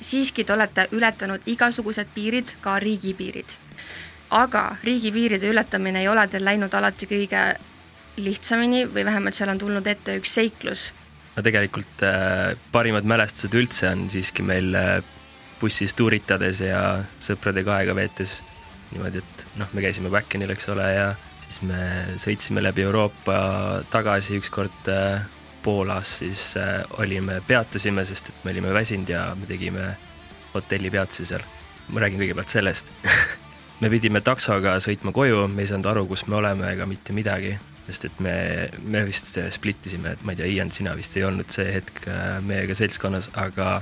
siiski 0.01 0.45
te 0.45 0.55
olete 0.55 0.89
ületanud 0.93 1.47
igasugused 1.47 2.13
piirid, 2.15 2.55
ka 2.61 2.79
riigipiirid. 2.79 3.57
aga 4.31 4.77
riigipiiride 4.85 5.49
ületamine 5.49 6.05
ei 6.05 6.09
ole 6.09 6.27
teil 6.29 6.45
läinud 6.45 6.75
alati 6.75 7.11
kõige 7.11 7.43
lihtsamini 8.19 8.87
või 8.91 9.05
vähemalt 9.05 9.35
seal 9.35 9.51
on 9.55 9.59
tulnud 9.59 9.87
ette 9.87 10.19
üks 10.19 10.35
seiklus. 10.39 10.93
no 11.37 11.43
tegelikult 11.43 12.03
äh, 12.07 12.55
parimad 12.73 13.05
mälestused 13.05 13.55
üldse 13.55 13.91
on 13.91 14.11
siiski 14.11 14.43
meil 14.43 14.75
äh, 14.75 14.99
bussis 15.61 15.95
tuuritades 15.99 16.61
ja 16.63 17.03
sõpradega 17.23 17.81
aega 17.81 17.95
veetes 17.99 18.43
niimoodi, 18.93 19.19
et 19.19 19.49
noh, 19.61 19.69
me 19.75 19.83
käisime 19.85 20.11
Backenil, 20.13 20.53
eks 20.55 20.69
ole, 20.73 20.87
ja 20.95 21.09
siis 21.59 21.67
me 21.67 22.19
sõitsime 22.19 22.63
läbi 22.63 22.85
Euroopa 22.87 23.83
tagasi 23.91 24.39
ükskord 24.39 24.89
äh, 24.89 25.25
Poolas, 25.63 26.19
siis 26.21 26.57
äh, 26.57 26.85
olime, 26.99 27.41
peatusime, 27.47 28.05
sest 28.05 28.31
et 28.31 28.45
me 28.45 28.53
olime 28.53 28.73
väsinud 28.75 29.09
ja 29.09 29.35
me 29.35 29.47
tegime 29.47 29.97
hotellipeatuse 30.55 31.25
seal. 31.25 31.43
ma 31.89 32.01
räägin 32.01 32.21
kõigepealt 32.21 32.53
sellest 32.53 32.93
me 33.81 33.91
pidime 33.91 34.21
taksoga 34.21 34.77
sõitma 34.79 35.13
koju, 35.13 35.47
me 35.49 35.65
ei 35.65 35.71
saanud 35.71 35.87
aru, 35.91 36.07
kus 36.07 36.27
me 36.27 36.37
oleme 36.37 36.73
ega 36.73 36.87
mitte 36.87 37.13
midagi, 37.17 37.57
sest 37.87 38.05
et 38.05 38.21
me, 38.21 38.69
me 38.83 39.05
vist 39.09 39.39
split 39.51 39.87
isime, 39.87 40.13
et 40.15 40.23
ma 40.23 40.35
ei 40.35 40.43
tea, 40.43 40.51
Ian, 40.59 40.71
sina 40.71 40.95
vist 40.95 41.17
ei 41.17 41.25
olnud 41.27 41.51
see 41.51 41.71
hetk 41.73 42.05
äh, 42.07 42.39
meiega 42.45 42.77
seltskonnas, 42.79 43.33
aga 43.35 43.81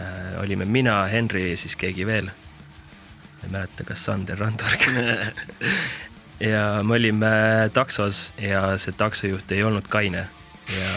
äh, 0.00 0.34
olime 0.42 0.66
mina, 0.68 1.04
Henry 1.08 1.48
ja 1.50 1.56
siis 1.56 1.76
keegi 1.80 2.06
veel. 2.06 2.28
ma 2.28 3.46
ei 3.46 3.54
mäleta, 3.56 3.86
kas 3.88 4.04
Sander 4.04 4.38
Randorg 4.38 4.90
ja 6.40 6.82
me 6.82 6.96
olime 6.98 7.30
taksos 7.72 8.32
ja 8.38 8.74
see 8.78 8.94
taksojuht 8.98 9.52
ei 9.54 9.62
olnud 9.62 9.86
kaine 9.88 10.26
ja 10.74 10.90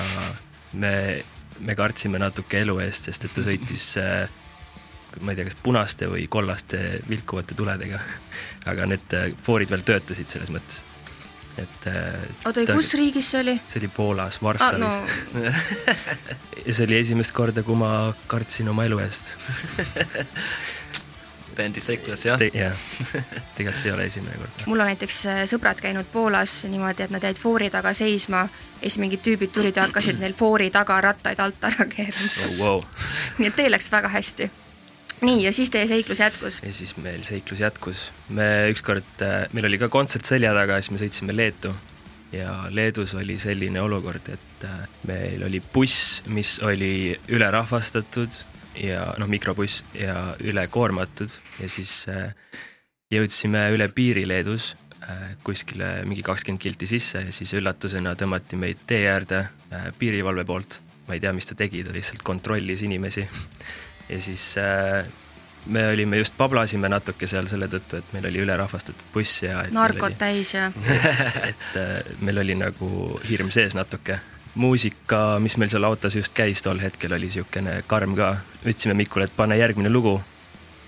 me, 0.73 1.23
me 1.59 1.75
kartsime 1.75 2.19
natuke 2.21 2.61
elu 2.65 2.79
eest, 2.85 3.09
sest 3.09 3.27
et 3.27 3.35
ta 3.35 3.45
sõitis 3.45 3.87
äh, 4.01 4.27
ma 5.21 5.33
ei 5.33 5.39
tea, 5.39 5.47
kas 5.47 5.57
punaste 5.63 6.09
või 6.11 6.27
kollaste 6.29 7.01
vilkuvate 7.09 7.55
tuledega. 7.57 7.99
aga 8.69 8.85
need 8.89 9.17
äh, 9.17 9.31
foorid 9.43 9.71
veel 9.73 9.85
töötasid 9.87 10.29
selles 10.33 10.51
mõttes. 10.53 10.81
et. 11.57 11.87
Äh, 11.89 12.25
oota, 12.45 12.65
kus 12.73 12.93
riigis 12.99 13.31
see 13.31 13.41
oli? 13.41 13.57
see 13.67 13.81
oli 13.81 13.91
Poolas, 13.93 14.41
Varssavis 14.41 14.99
ah,. 14.99 15.15
No. 15.33 15.53
ja 16.65 16.73
see 16.73 16.85
oli 16.85 16.99
esimest 16.99 17.35
korda, 17.35 17.63
kui 17.63 17.77
ma 17.79 18.13
kartsin 18.27 18.69
oma 18.73 18.85
elu 18.89 18.99
eest 19.05 19.35
bändi 21.57 21.81
seiklus, 21.83 22.25
jah 22.27 22.39
Te,? 22.39 22.49
jah, 22.53 22.85
tegelikult 23.57 23.81
see 23.81 23.89
ei 23.89 23.95
ole 23.95 24.07
esimene 24.11 24.37
kord. 24.37 24.61
mul 24.69 24.83
on 24.83 24.91
näiteks 24.91 25.19
äh, 25.31 25.41
sõbrad 25.49 25.81
käinud 25.83 26.09
Poolas 26.13 26.59
niimoodi, 26.69 27.07
et 27.07 27.13
nad 27.13 27.23
jäid 27.23 27.41
foori 27.41 27.71
taga 27.73 27.93
seisma 27.97 28.45
ja 28.47 28.85
siis 28.85 28.99
mingid 29.01 29.23
tüübid 29.25 29.53
tulid 29.55 29.77
ja 29.77 29.87
hakkasid 29.87 30.21
neil 30.21 30.37
foori 30.37 30.69
taga 30.73 30.99
rattaid 31.09 31.41
alt 31.43 31.67
ära 31.71 31.89
keerama 31.89 32.31
oh,. 32.45 32.61
Wow. 32.61 32.87
nii 33.41 33.51
et 33.51 33.59
teil 33.59 33.73
läks 33.73 33.91
väga 33.93 34.13
hästi 34.13 34.49
nii, 35.25 35.43
ja 35.47 35.53
siis 35.55 35.73
teie 35.73 35.87
seiklus 35.89 36.21
jätkus? 36.21 36.61
ja 36.63 36.73
siis 36.73 36.95
meil 37.01 37.23
seiklus 37.27 37.61
jätkus. 37.63 38.07
me 38.29 38.49
ükskord, 38.71 39.13
äh, 39.25 39.45
meil 39.53 39.69
oli 39.69 39.81
ka 39.81 39.89
kontsert 39.93 40.25
selja 40.29 40.53
taga, 40.57 40.81
siis 40.81 40.93
me 40.93 41.01
sõitsime 41.01 41.35
Leetu 41.35 41.73
ja 42.31 42.67
Leedus 42.69 43.15
oli 43.15 43.39
selline 43.39 43.81
olukord, 43.81 44.29
et 44.33 44.67
äh, 44.67 44.85
meil 45.07 45.43
oli 45.47 45.61
buss, 45.73 46.21
mis 46.27 46.57
oli 46.65 47.15
ülerahvastatud 47.27 48.43
ja 48.83 49.05
noh, 49.17 49.29
mikrobuss 49.31 49.83
ja 49.97 50.35
ülekoormatud 50.43 51.37
ja 51.61 51.69
siis 51.69 51.93
äh, 52.11 52.33
jõudsime 53.13 53.69
üle 53.75 53.89
piiri 53.93 54.27
Leedus 54.27 54.75
kuskile 55.45 56.01
mingi 56.03 56.23
kakskümmend 56.25 56.59
kilti 56.59 56.87
sisse 56.89 57.21
ja 57.21 57.31
siis 57.31 57.53
üllatusena 57.55 58.11
tõmmati 58.19 58.57
meid 58.59 58.81
tee 58.89 59.05
äärde 59.07 59.45
piirivalve 59.99 60.43
poolt. 60.43 60.81
ma 61.07 61.15
ei 61.15 61.21
tea, 61.23 61.31
mis 61.31 61.45
ta 61.47 61.55
tegi, 61.55 61.83
ta 61.85 61.93
lihtsalt 61.95 62.25
kontrollis 62.27 62.81
inimesi 62.83 63.23
ja 64.09 64.21
siis 64.21 64.57
äh, 64.57 65.05
me 65.65 65.87
olime 65.87 66.17
just, 66.17 66.33
pablasime 66.37 66.89
natuke 66.89 67.27
seal 67.27 67.47
selle 67.51 67.67
tõttu, 67.71 67.99
et 67.99 68.15
meil 68.15 68.29
oli 68.29 68.41
ülerahvastatud 68.45 69.11
buss 69.13 69.43
ja 69.43 69.65
narkot 69.73 70.13
oli, 70.13 70.19
täis 70.19 70.53
ja 70.55 70.69
et 71.51 71.69
äh, 71.79 71.93
meil 72.23 72.43
oli 72.43 72.55
nagu 72.57 72.89
hirm 73.27 73.51
sees 73.53 73.75
natuke. 73.77 74.19
Muusika, 74.55 75.39
mis 75.43 75.57
meil 75.57 75.71
seal 75.71 75.87
autos 75.87 76.15
just 76.15 76.33
käis 76.37 76.63
tol 76.65 76.79
hetkel, 76.81 77.13
oli 77.17 77.29
niisugune 77.29 77.81
karm 77.87 78.15
ka. 78.17 78.35
ütlesime 78.63 78.97
Mikule, 78.97 79.27
et 79.27 79.35
pane 79.35 79.57
järgmine 79.57 79.89
lugu. 79.89 80.21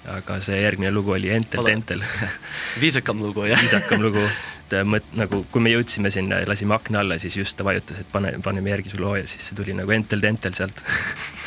aga 0.10 0.39
see 0.42 0.62
järgmine 0.62 0.89
lugu 0.96 1.12
oli 1.12 1.30
Entel 1.30 1.63
Tentel 1.63 2.01
viisakam 2.82 3.20
lugu, 3.22 3.44
jah 3.46 3.60
viisakam 3.62 4.01
lugu, 4.01 4.22
et 4.66 4.74
äh, 4.80 4.86
mõt-, 4.88 5.10
nagu 5.13 5.44
kui 5.51 5.62
me 5.62 5.74
jõudsime 5.74 6.10
sinna 6.10 6.39
ja 6.39 6.48
lasime 6.50 6.74
akna 6.74 7.04
alla, 7.04 7.20
siis 7.20 7.36
just 7.38 7.58
ta 7.60 7.68
vajutas, 7.68 8.00
et 8.00 8.08
pane, 8.12 8.32
paneme 8.44 8.72
järgi 8.72 8.94
su 8.94 9.01
loo 9.01 9.18
ja 9.20 9.28
siis 9.28 9.50
see 9.50 9.60
tuli 9.60 9.75
nagu 9.78 9.92
Entel 9.92 10.24
Tentel 10.24 10.56
sealt 10.58 10.82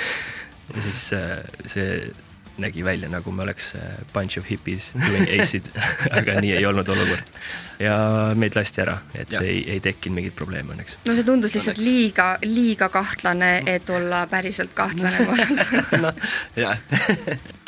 ja 0.75 0.85
siis 0.85 1.01
äh, 1.17 1.41
see 1.67 2.13
nägi 2.59 2.85
välja, 2.85 3.09
nagu 3.09 3.33
me 3.33 3.43
oleks 3.43 3.75
äh, 3.75 3.95
bunch 4.13 4.39
of 4.39 4.51
hippies 4.51 4.93
doing 4.97 5.29
ace'id 5.41 5.71
aga 6.19 6.41
nii 6.41 6.53
ei 6.57 6.67
olnud 6.67 6.89
olukord. 6.89 7.33
ja 7.81 7.97
meid 8.39 8.57
lasti 8.57 8.83
ära, 8.85 8.99
et 9.15 9.33
ja. 9.33 9.41
ei, 9.41 9.63
ei 9.73 9.81
tekkinud 9.81 10.21
mingeid 10.21 10.37
probleeme 10.37 10.75
õnneks. 10.75 10.99
no 11.07 11.17
see 11.17 11.27
tundus 11.27 11.57
lihtsalt 11.57 11.79
õnneks. 11.79 11.89
liiga, 11.89 12.29
liiga 12.45 12.89
kahtlane, 12.93 13.53
et 13.67 13.91
olla 13.91 14.27
päriselt 14.31 14.75
kahtlane 14.77 15.27
no, 16.05 16.13
jah 16.65 16.79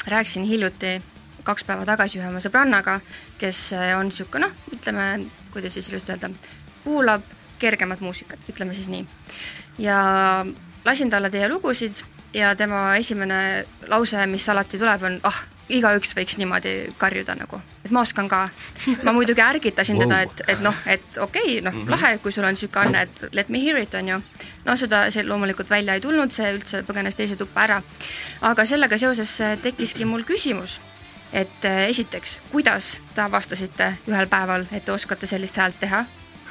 rääkisin 0.07 0.45
hiljuti 0.45 0.99
kaks 1.45 1.65
päeva 1.65 1.85
tagasi 1.89 2.19
ühe 2.21 2.29
oma 2.29 2.41
sõbrannaga, 2.43 2.99
kes 3.41 3.67
äh, 3.77 3.93
on 3.99 4.09
niisugune 4.09 4.49
noh, 4.49 4.77
ütleme, 4.77 5.09
kuidas 5.53 5.77
siis 5.77 5.89
ilusti 5.93 6.15
öelda, 6.15 6.31
kuulab 6.85 7.25
kergemat 7.61 8.01
muusikat, 8.05 8.41
ütleme 8.53 8.75
siis 8.77 8.89
nii. 8.93 9.07
ja 9.79 9.99
lasin 10.85 11.11
talle 11.11 11.31
teie 11.33 11.49
lugusid 11.49 12.05
ja 12.35 12.55
tema 12.57 12.97
esimene 12.97 13.65
lause, 13.87 14.27
mis 14.27 14.49
alati 14.49 14.79
tuleb, 14.79 15.03
on 15.07 15.19
ah, 15.23 15.43
igaüks 15.73 16.13
võiks 16.17 16.37
niimoodi 16.39 16.73
karjuda 17.01 17.37
nagu, 17.39 17.61
et 17.85 17.93
ma 17.95 18.03
oskan 18.05 18.29
ka. 18.29 18.49
ma 19.07 19.15
muidugi 19.17 19.41
ärgitasin 19.41 19.97
wow. 19.97 20.05
teda, 20.05 20.21
et, 20.27 20.43
et 20.55 20.65
noh, 20.65 20.81
et 20.87 21.19
okei 21.19 21.43
okay,, 21.43 21.61
noh 21.65 21.73
mm 21.73 21.85
-hmm. 21.85 21.91
lahe, 21.91 22.19
kui 22.19 22.33
sul 22.33 22.45
on 22.45 22.53
niisugune 22.53 22.87
anne, 22.87 23.03
et 23.03 23.23
let 23.33 23.49
me 23.49 23.63
hear 23.65 23.79
it, 23.79 23.95
on 23.95 24.09
ju. 24.09 24.21
no 24.65 24.77
seda, 24.77 25.11
see 25.11 25.25
loomulikult 25.25 25.71
välja 25.71 25.95
ei 25.95 26.01
tulnud, 26.01 26.31
see 26.31 26.53
üldse 26.53 26.83
põgenes 26.83 27.17
teise 27.17 27.37
tuppa 27.37 27.63
ära. 27.63 27.83
aga 28.41 28.65
sellega 28.65 28.99
seoses 28.99 29.41
äh, 29.41 29.59
tekkiski 29.59 30.05
mul 30.05 30.23
küsimus, 30.23 30.81
et 31.33 31.65
äh, 31.65 31.89
esiteks, 31.89 32.41
kuidas 32.53 33.01
te 33.15 33.21
avastasite 33.21 33.95
ühel 34.09 34.27
päeval, 34.27 34.67
et 34.73 34.85
te 34.85 34.93
oskate 34.93 35.27
sellist 35.27 35.57
häält 35.57 35.81
teha 35.81 36.05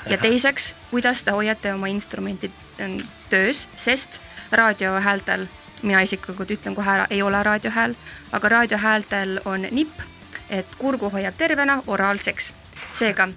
ja 0.10 0.18
teiseks, 0.28 0.76
kuidas 0.92 1.24
te 1.24 1.32
hoiate 1.32 1.74
oma 1.74 1.88
instrumenti 1.88 2.52
äh, 2.80 2.98
töös, 3.30 3.68
sest 3.76 4.22
raadiohäältel 4.52 5.48
mina 5.84 6.02
isiklikult 6.02 6.52
ütlen 6.52 6.76
kohe 6.76 6.92
ära, 6.92 7.08
ei 7.10 7.22
ole 7.22 7.44
raadiohääl, 7.44 7.96
aga 8.32 8.50
raadiohäältel 8.50 9.40
on 9.46 9.68
nipp, 9.72 10.02
et 10.50 10.76
kurgu 10.78 11.10
hoiab 11.10 11.38
tervena 11.38 11.82
oraalseks. 11.88 12.54
seega, 12.94 13.28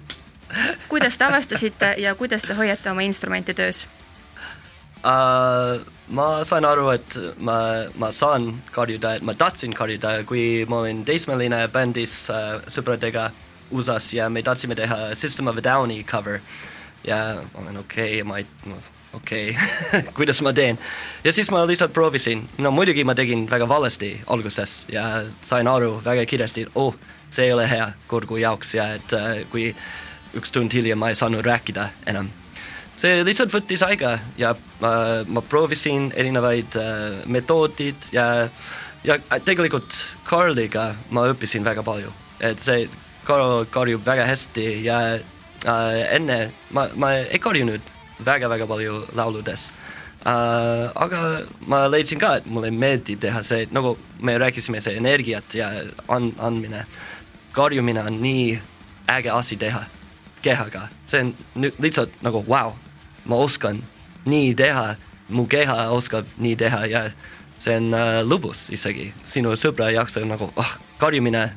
kuidas 0.87 1.17
te 1.17 1.25
avastasite 1.25 1.95
ja 1.97 2.15
kuidas 2.15 2.41
te 2.41 2.53
hoiate 2.53 2.91
oma 2.91 3.01
instrumenti 3.01 3.53
töös 3.53 3.87
uh,? 5.03 5.85
ma 6.07 6.43
saan 6.43 6.65
aru, 6.65 6.89
et 6.89 7.17
ma, 7.43 7.57
ma 7.99 8.11
saan 8.11 8.61
karjuda, 8.71 9.17
et 9.17 9.25
ma 9.27 9.33
tahtsin 9.33 9.73
karjuda, 9.73 10.23
kui 10.23 10.65
ma 10.69 10.79
olin 10.85 11.03
teismeline 11.05 11.67
bändis 11.73 12.29
uh, 12.31 12.61
sõpradega 12.71 13.29
USA-s 13.71 14.13
ja 14.15 14.29
me 14.29 14.43
tahtsime 14.43 14.75
teha 14.75 15.15
System 15.15 15.47
of 15.51 15.57
a 15.57 15.63
Downi 15.63 16.03
cover 16.03 16.39
ja 17.07 17.17
ma 17.53 17.61
olen 17.61 17.77
okei 17.77 18.21
okay,, 18.21 18.27
ma 18.27 18.37
ei 18.37 18.45
okei 19.13 19.49
okay. 19.49 20.01
kuidas 20.17 20.41
ma 20.41 20.53
teen. 20.53 20.79
ja 21.23 21.33
siis 21.33 21.51
ma 21.51 21.63
lihtsalt 21.67 21.93
proovisin, 21.93 22.43
no 22.57 22.71
muidugi 22.71 23.03
ma 23.07 23.15
tegin 23.15 23.47
väga 23.49 23.69
valesti 23.69 24.11
alguses 24.27 24.87
ja 24.91 25.23
sain 25.41 25.67
aru 25.67 26.01
väga 26.05 26.25
kiiresti, 26.25 26.67
oh, 26.75 26.95
see 27.29 27.47
ei 27.47 27.53
ole 27.53 27.69
hea 27.69 27.87
kurgu 28.07 28.37
jaoks 28.41 28.75
ja 28.75 28.91
et 28.97 29.15
äh, 29.15 29.31
kui 29.51 29.71
üks 30.37 30.51
tund 30.51 30.73
hiljem 30.73 30.99
ma 30.99 31.11
ei 31.11 31.15
saanud 31.15 31.45
rääkida 31.45 31.89
enam. 32.07 32.29
see 32.97 33.23
lihtsalt 33.23 33.53
võttis 33.53 33.83
aega 33.85 34.17
ja 34.37 34.51
äh, 34.51 35.23
ma 35.27 35.41
proovisin 35.41 36.11
erinevaid 36.15 36.77
äh, 36.81 37.23
metoodid 37.25 38.11
ja, 38.11 38.49
ja 39.03 39.19
tegelikult 39.45 40.17
Carliga 40.27 40.93
ma 41.09 41.27
õppisin 41.31 41.63
väga 41.65 41.83
palju, 41.83 42.13
et 42.39 42.59
see 42.59 42.89
Carl 43.27 43.65
karjub 43.71 44.05
väga 44.07 44.23
hästi 44.27 44.67
ja 44.85 44.99
äh, 45.15 45.36
enne 45.67 46.51
ma, 46.71 46.87
ma 46.95 47.13
ei 47.19 47.39
karjunud 47.39 47.93
väga-väga 48.25 48.67
palju 48.67 49.01
lauludes 49.15 49.71
uh,. 50.25 50.87
aga 50.95 51.43
ma 51.67 51.85
leidsin 51.91 52.19
ka, 52.19 52.37
et 52.39 52.47
mulle 52.49 52.71
meeldib 52.71 53.21
teha 53.21 53.43
see, 53.43 53.67
nagu 53.71 53.95
me 54.19 54.37
rääkisime, 54.37 54.81
see 54.81 54.97
energiat 54.97 55.55
ja 55.55 55.69
and-, 56.07 56.39
andmine. 56.39 56.85
karjumine 57.51 58.03
on 58.03 58.21
nii 58.21 58.59
äge 59.09 59.31
asi 59.31 59.57
teha 59.57 59.83
kehaga, 60.41 60.87
see 61.05 61.23
on 61.25 61.33
nüüd 61.55 61.79
lihtsalt 61.81 62.13
nagu 62.21 62.43
vau 62.47 62.71
wow,, 62.71 62.75
ma 63.25 63.35
oskan 63.41 63.81
nii 64.25 64.53
teha, 64.55 64.95
mu 65.29 65.47
keha 65.47 65.89
oskab 65.95 66.27
nii 66.37 66.55
teha 66.55 66.85
ja 66.91 67.07
see 67.59 67.77
on 67.79 67.93
uh, 67.95 68.19
lõbus 68.27 68.67
isegi, 68.73 69.11
sinu 69.25 69.55
sõbra 69.57 69.89
jaoks 69.95 70.19
on 70.21 70.29
nagu 70.31 70.49
oh, 70.53 70.73
karjumine, 71.01 71.49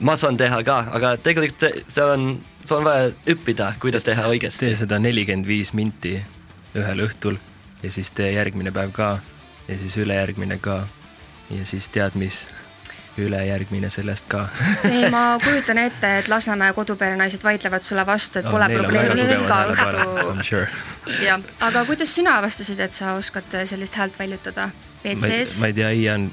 ma 0.00 0.16
saan 0.16 0.36
teha 0.36 0.62
ka, 0.66 0.78
aga 0.94 1.16
tegelikult 1.22 1.66
see, 1.66 1.84
see 1.88 2.04
on 2.04 2.30
sul 2.68 2.82
on 2.82 2.84
vaja 2.84 3.10
õppida, 3.34 3.72
kuidas 3.80 4.04
teha 4.04 4.28
õigesti. 4.28 4.68
tee 4.68 4.76
seda 4.76 4.98
nelikümmend 5.02 5.48
viis 5.48 5.72
minti 5.74 6.18
ühel 6.76 7.04
õhtul 7.06 7.38
ja 7.82 7.90
siis 7.92 8.12
tee 8.12 8.32
järgmine 8.34 8.72
päev 8.74 8.92
ka 8.96 9.10
ja 9.68 9.78
siis 9.80 9.96
ülejärgmine 10.02 10.58
ka 10.62 10.82
ja 11.50 11.64
siis 11.68 11.88
tead 11.94 12.18
mis, 12.20 12.46
ülejärgmine 13.26 13.90
sellest 13.90 14.28
ka 14.30 14.46
ei, 14.92 15.08
ma 15.12 15.38
kujutan 15.42 15.78
ette, 15.82 16.12
et 16.22 16.28
Lasnamäe 16.28 16.72
koduperenaised 16.76 17.44
vaidlevad 17.44 17.86
sulle 17.86 18.06
vastu, 18.06 18.42
et 18.42 18.50
pole 18.50 18.68
probleemi 18.74 19.26
iga 19.38 19.62
õhtu. 19.72 20.64
jah, 21.24 21.48
aga 21.70 21.84
kuidas 21.88 22.14
sina 22.14 22.38
avastasid, 22.42 22.80
et 22.80 22.96
sa 22.96 23.16
oskad 23.18 23.58
sellist 23.64 23.98
häält 23.98 24.18
väljutada? 24.18 24.70
WC-s? 25.04 25.60
ma 25.62 25.70
ei 25.70 25.76
tea, 25.76 25.90
Ian 25.94 26.30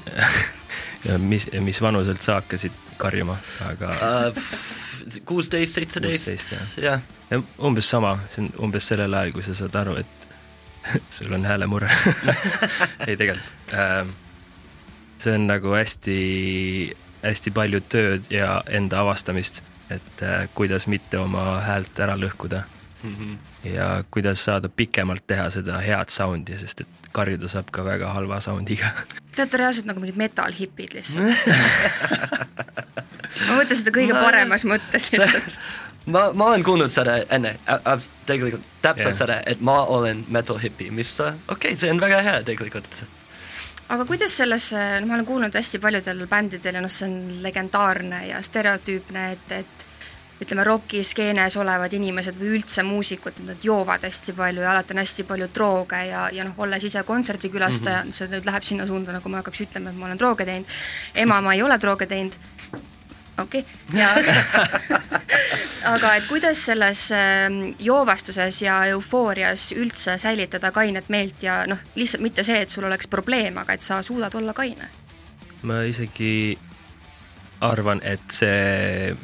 mis, 1.30 1.48
mis 1.60 1.82
vanuselt 1.82 2.22
sa 2.22 2.40
hakkasid 2.40 2.74
karjuma, 2.96 3.36
aga 3.68 3.92
uh, 3.94 4.46
kuusteist, 5.28 5.78
seitseteist 5.78 6.30
16,, 6.32 6.82
jah. 6.82 7.02
ja 7.30 7.40
umbes 7.62 7.90
sama, 7.90 8.16
see 8.32 8.44
on 8.44 8.52
umbes 8.68 8.88
sellel 8.88 9.14
ajal, 9.14 9.34
kui 9.36 9.44
sa 9.46 9.54
saad 9.56 9.76
aru, 9.82 9.98
et 10.02 10.28
sul 11.16 11.32
on 11.32 11.44
häälemurre. 11.44 11.90
ei 13.06 13.16
tegelikult 13.16 13.74
ähm,, 13.74 14.14
see 15.18 15.34
on 15.34 15.46
nagu 15.48 15.72
hästi, 15.76 16.16
hästi 17.24 17.50
palju 17.56 17.80
tööd 17.88 18.30
ja 18.30 18.60
enda 18.68 19.00
avastamist, 19.04 19.62
et 19.90 20.22
äh, 20.22 20.48
kuidas 20.54 20.86
mitte 20.90 21.18
oma 21.18 21.60
häält 21.66 22.00
ära 22.00 22.16
lõhkuda 22.20 22.64
Mhm. 23.06 23.34
ja 23.64 24.04
kuidas 24.10 24.44
saada 24.44 24.68
pikemalt 24.68 25.26
teha 25.26 25.50
seda 25.50 25.78
head 25.84 26.10
sound'i, 26.10 26.56
sest 26.58 26.80
et 26.80 27.10
karjuda 27.12 27.48
saab 27.48 27.70
ka 27.70 27.84
väga 27.84 28.08
halva 28.12 28.40
sound'iga. 28.40 28.88
Te 29.36 29.44
olete 29.44 29.60
reaalselt 29.60 29.86
nagu 29.86 30.00
mingid 30.02 30.16
metal-hipid 30.20 30.96
lihtsalt. 30.96 31.44
ma 33.46 33.58
mõtlen 33.60 33.78
seda 33.78 33.92
kõige 33.94 34.16
Ma- 34.16 34.24
paremas 34.24 34.64
mõttes 34.68 35.08
lihtsalt. 35.12 35.58
ma, 36.06 36.30
ma 36.32 36.50
olen 36.52 36.64
kuulnud 36.66 36.92
seda 36.92 37.18
enne, 37.36 37.56
tegelikult 38.28 38.66
täpselt 38.82 39.12
yeah. 39.12 39.20
seda, 39.20 39.38
et 39.46 39.60
ma 39.60 39.82
olen 39.92 40.24
metal 40.32 40.58
hipi, 40.62 40.90
mis 40.90 41.12
okei 41.20 41.38
okay,, 41.56 41.76
see 41.76 41.92
on 41.92 42.00
väga 42.02 42.22
hea 42.26 42.40
tegelikult. 42.48 43.04
Aga 43.88 44.04
kuidas 44.04 44.36
selles, 44.36 44.70
no 44.72 45.06
ma 45.06 45.14
olen 45.14 45.26
kuulnud 45.26 45.54
hästi 45.54 45.78
paljudel 45.82 46.26
bändidel 46.30 46.78
ja 46.78 46.84
noh, 46.84 46.92
see 46.92 47.08
on 47.08 47.42
legendaarne 47.42 48.26
ja 48.28 48.40
stereotüüpne, 48.42 49.26
et, 49.36 49.52
et 49.60 49.86
ütleme, 50.42 50.64
rokiskeenes 50.68 51.56
olevad 51.56 51.92
inimesed 51.96 52.36
või 52.36 52.56
üldse 52.58 52.84
muusikud, 52.84 53.38
nad 53.46 53.62
joovad 53.64 54.04
hästi 54.04 54.34
palju 54.36 54.64
ja 54.64 54.72
alati 54.74 54.92
on 54.92 55.00
hästi 55.00 55.24
palju 55.28 55.48
drooge 55.54 56.02
ja, 56.10 56.26
ja 56.32 56.44
noh, 56.44 56.58
olles 56.60 56.84
ise 56.84 57.02
kontserdikülastaja 57.08 58.02
mm, 58.02 58.10
-hmm. 58.10 58.18
see 58.18 58.28
nüüd 58.32 58.48
läheb 58.48 58.66
sinna 58.68 58.86
suunda, 58.86 59.14
nagu 59.16 59.32
ma 59.32 59.40
hakkaks 59.40 59.64
ütlema, 59.64 59.90
et 59.90 59.96
ma 59.96 60.10
olen 60.10 60.20
drooge 60.20 60.44
teinud. 60.44 60.76
ema, 61.14 61.40
ma 61.40 61.54
ei 61.54 61.62
ole 61.62 61.80
drooge 61.80 62.06
teinud. 62.06 62.36
Okei 63.38 63.60
okay., 63.60 64.00
ja 64.00 64.08
aga 65.94 66.14
et 66.16 66.26
kuidas 66.28 66.64
selles 66.66 67.10
ähm, 67.14 67.60
joovastuses 67.78 68.62
ja 68.62 68.84
eufoorias 68.90 69.72
üldse 69.76 70.18
säilitada 70.18 70.72
kainet 70.72 71.08
meelt 71.08 71.42
ja 71.42 71.64
noh, 71.66 71.78
lihtsalt 71.94 72.22
mitte 72.22 72.42
see, 72.46 72.60
et 72.62 72.70
sul 72.70 72.84
oleks 72.88 73.06
probleem, 73.06 73.58
aga 73.58 73.76
et 73.76 73.82
sa 73.82 74.02
suudad 74.02 74.34
olla 74.34 74.52
kaine. 74.52 74.88
ma 75.62 75.82
isegi 75.82 76.58
arvan, 77.60 78.00
et 78.04 78.30
see 78.30 79.14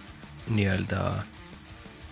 nii-öelda 0.52 1.02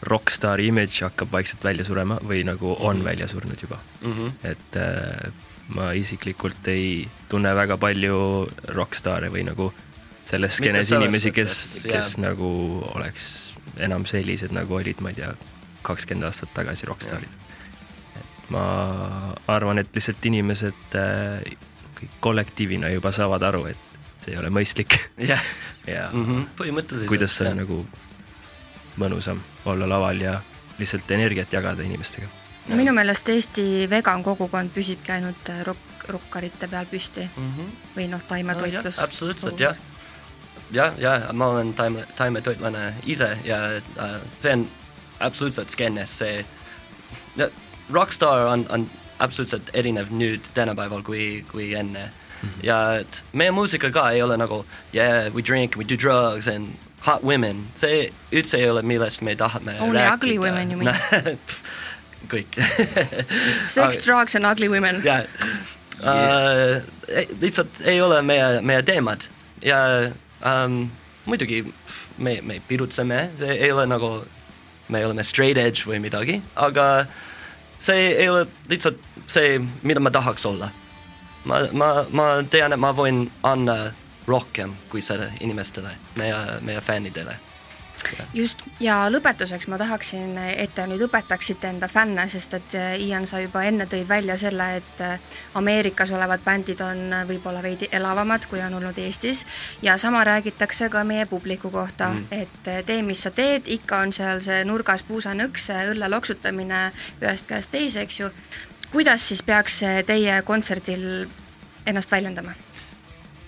rokkstaari 0.02 0.66
image 0.70 1.04
hakkab 1.04 1.32
vaikselt 1.32 1.64
välja 1.64 1.84
surema 1.84 2.16
või 2.24 2.44
nagu 2.44 2.76
on 2.78 2.96
Mhm. 2.96 3.04
välja 3.04 3.28
surnud 3.28 3.62
juba, 3.62 3.78
mm. 4.00 4.12
-hmm. 4.12 4.32
et 4.42 4.76
äh, 4.76 5.32
ma 5.68 5.92
isiklikult 5.92 6.68
ei 6.68 7.08
tunne 7.28 7.54
väga 7.54 7.76
palju 7.76 8.48
rokkstaare 8.68 9.30
või 9.30 9.44
nagu 9.44 9.72
selles 10.24 10.56
skeenes 10.56 10.90
inimesi, 10.92 11.32
kes 11.34 11.54
kes 11.88 12.14
jaa. 12.16 12.24
nagu 12.28 12.50
oleks 12.94 13.52
enam 13.78 14.06
sellised, 14.06 14.52
nagu 14.54 14.74
olid, 14.74 15.00
ma 15.00 15.12
ei 15.12 15.20
tea, 15.20 15.30
kakskümmend 15.82 16.28
aastat 16.28 16.52
tagasi 16.54 16.86
rokkstaarid. 16.86 17.28
et 18.20 18.50
ma 18.50 18.64
arvan, 19.48 19.78
et 19.78 19.94
lihtsalt 19.94 20.26
inimesed 20.26 20.98
äh, 20.98 21.54
kõik 22.00 22.18
kollektiivina 22.20 22.90
juba 22.92 23.12
saavad 23.12 23.42
aru, 23.42 23.66
et 23.66 23.88
see 24.24 24.34
ei 24.34 24.38
ole 24.40 24.50
mõistlik 24.52 24.98
jah, 25.18 25.42
ja 25.94 26.10
Mhm. 26.12 26.42
põhimõtteliselt. 26.58 27.08
kuidas 27.08 27.40
on 27.40 27.56
nagu 27.56 27.86
mõnusam 29.00 29.40
olla 29.64 29.88
laval 29.88 30.20
ja 30.20 30.40
lihtsalt 30.78 31.10
energiat 31.10 31.52
jagada 31.52 31.82
inimestega. 31.82 32.26
minu 32.68 32.92
meelest 32.92 33.28
Eesti 33.28 33.86
vegan 33.90 34.22
kogukond 34.22 34.70
püsibki 34.74 35.12
ainult 35.12 35.48
äh, 35.48 35.62
rokk, 35.64 36.04
rokkarite 36.08 36.68
peal 36.68 36.86
püsti 36.86 37.24
mm. 37.36 37.52
-hmm. 37.56 37.70
või 37.96 38.08
noh, 38.08 38.22
taimetoitlus 38.22 38.96
jah, 38.96 39.04
absoluutselt 39.04 39.60
jah. 39.60 39.76
jah, 40.72 40.94
ja 40.98 41.20
ma 41.32 41.46
olen 41.54 41.74
taime, 41.74 42.04
taimetoitlane 42.16 42.94
ise 43.06 43.38
ja 43.44 43.58
äh, 43.98 44.20
see 44.38 44.52
on 44.52 44.68
absoluutselt 45.20 45.70
skeenes 45.70 46.18
see, 46.18 46.44
rockstar 47.92 48.46
on, 48.46 48.66
on 48.70 48.90
absoluutselt 49.18 49.70
erinev 49.74 50.10
nüüd 50.14 50.52
tänapäeval 50.54 51.02
kui, 51.02 51.44
kui 51.50 51.74
enne 51.74 52.04
mm. 52.06 52.48
-hmm. 52.48 52.62
ja 52.62 52.94
et 53.00 53.24
meie 53.32 53.50
muusika 53.50 53.90
ka 53.90 54.10
ei 54.10 54.22
ole 54.22 54.36
nagu 54.36 54.64
yeah, 54.94 55.34
we 55.34 55.42
drink, 55.42 55.76
we 55.76 55.84
do 55.84 55.96
drugs 55.96 56.48
and 56.48 56.68
hot 57.06 57.22
women, 57.24 57.66
see 57.74 58.10
üldse 58.32 58.58
ei 58.58 58.70
ole, 58.70 58.82
millest 58.82 59.22
me 59.22 59.36
tahame 59.36 59.76
Only 59.80 59.98
rääkida. 59.98 60.14
ugly 60.14 60.38
women, 60.38 60.70
you 60.70 60.78
mean? 60.84 61.38
kõik 62.32 62.58
Sex, 63.74 64.04
drugs 64.06 64.36
and 64.36 64.46
ugly 64.46 64.68
women. 64.68 65.02
ja 65.04 65.24
uh, 66.00 66.82
lihtsalt 67.40 67.80
ei 67.84 68.00
ole 68.00 68.22
meie, 68.22 68.60
meie 68.60 68.82
teemad 68.82 69.24
ja 69.64 70.10
um, 70.44 70.90
muidugi 71.26 71.62
me, 72.18 72.40
me 72.42 72.60
pidutseme, 72.68 73.30
see 73.38 73.56
ei 73.56 73.72
ole 73.72 73.86
nagu, 73.86 74.12
me 74.88 75.04
oleme 75.06 75.24
straight 75.26 75.60
edge 75.60 75.86
või 75.88 76.00
midagi, 76.02 76.40
aga 76.56 77.06
see 77.80 78.10
ei 78.12 78.28
ole 78.28 78.46
lihtsalt 78.70 79.00
see, 79.30 79.58
mida 79.82 80.00
ma 80.00 80.12
tahaks 80.12 80.46
olla. 80.46 80.70
ma, 81.44 81.60
ma, 81.72 81.90
ma 82.12 82.30
tean, 82.50 82.72
et 82.72 82.80
ma 82.80 82.92
võin 82.92 83.24
anda 83.42 83.92
rohkem 84.28 84.74
kui 84.90 85.02
seda 85.02 85.30
inimestele, 85.40 85.92
meie, 86.20 86.36
meie 86.66 86.80
fännidele. 86.84 87.38
just, 88.34 88.62
ja 88.80 88.96
lõpetuseks 89.10 89.68
ma 89.70 89.78
tahaksin, 89.80 90.36
et 90.38 90.74
te 90.74 90.86
nüüd 90.88 91.02
õpetaksite 91.06 91.70
enda 91.70 91.88
fänne, 91.88 92.26
sest 92.32 92.54
et 92.58 92.76
äh, 92.78 92.94
Ian, 93.02 93.26
sa 93.26 93.40
juba 93.42 93.64
enne 93.68 93.86
tõid 93.90 94.08
välja 94.08 94.36
selle, 94.40 94.66
et 94.80 95.02
äh, 95.04 95.36
Ameerikas 95.58 96.12
olevad 96.16 96.44
bändid 96.44 96.80
on 96.84 97.02
äh, 97.12 97.26
võib-olla 97.28 97.62
veidi 97.64 97.88
elavamad, 97.92 98.46
kui 98.50 98.62
on 98.64 98.78
olnud 98.78 98.98
Eestis 98.98 99.44
ja 99.82 99.98
sama 99.98 100.24
räägitakse 100.24 100.88
ka 100.92 101.04
meie 101.04 101.26
publiku 101.26 101.70
kohta 101.70 102.12
mm., 102.12 102.26
et 102.30 102.86
tee, 102.86 103.02
mis 103.02 103.22
sa 103.22 103.30
teed, 103.34 103.68
ikka 103.68 104.02
on 104.06 104.14
seal 104.16 104.42
see 104.44 104.62
nurgas 104.68 105.04
puusanõks, 105.08 105.70
õlle 105.92 106.10
loksutamine 106.10 106.88
ühest 107.20 107.50
käest 107.50 107.70
teise, 107.74 108.06
eks 108.06 108.20
ju. 108.20 108.32
kuidas 108.90 109.28
siis 109.28 109.42
peaks 109.42 109.82
teie 110.06 110.42
kontserdil 110.42 111.06
ennast 111.86 112.12
väljendama? 112.12 112.54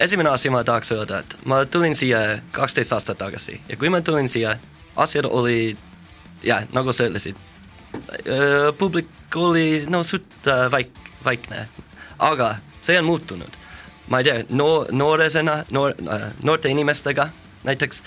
Esimene 0.02 0.30
asi 0.30 0.50
ma 0.50 0.64
tahaks 0.64 0.92
öelda, 0.92 1.22
et 1.22 1.36
ma 1.46 1.62
tulin 1.64 1.94
siia 1.94 2.20
kaksteist 2.52 2.92
aastat 2.92 3.18
tagasi. 3.18 3.60
Ja 3.68 3.76
kui 3.76 3.90
ma 3.92 4.00
tulin 4.00 4.28
siia, 4.28 4.56
asjad 4.96 5.28
olid 5.30 5.78
jah, 6.42 6.66
nagu 6.74 6.92
sa 6.92 7.06
ütlesid, 7.10 7.38
publik 8.78 9.36
oli 9.36 9.84
no 9.90 10.02
suht 10.02 10.48
äh, 10.48 10.66
vaik-, 10.72 11.10
vaikne, 11.24 11.66
aga 12.18 12.54
see 12.80 12.98
on 12.98 13.04
muutunud. 13.08 13.60
ma 14.10 14.18
ei 14.18 14.24
tea, 14.24 14.42
noor, 14.50 14.90
nooresena, 14.92 15.62
noor 15.70 15.94
äh,, 16.10 16.24
noorte 16.42 16.68
inimestega 16.68 17.28
näiteks 17.64 18.02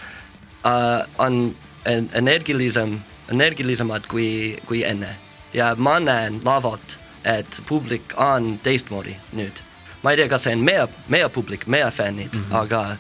äh, 0.66 1.08
on 1.18 1.56
en- 1.86 2.10
energilisem, 2.14 3.00
energilisemad 3.32 4.08
kui, 4.08 4.58
kui 4.66 4.84
enne. 4.84 5.16
Ja 5.54 5.76
ma 5.78 6.00
näen 6.00 6.42
lavalt, 6.46 7.00
et 7.24 7.62
publik 7.68 8.14
on 8.18 8.60
teistmoodi 8.64 9.16
nüüd 9.34 9.64
ma 10.06 10.14
ei 10.14 10.22
tea, 10.22 10.30
kas 10.30 10.46
see 10.46 10.54
on 10.54 10.64
meie, 10.66 10.86
meie 11.10 11.30
publik, 11.34 11.66
meie 11.68 11.90
fännid 11.92 12.34
mm, 12.34 12.44
-hmm. 12.46 12.58
aga 12.62 12.98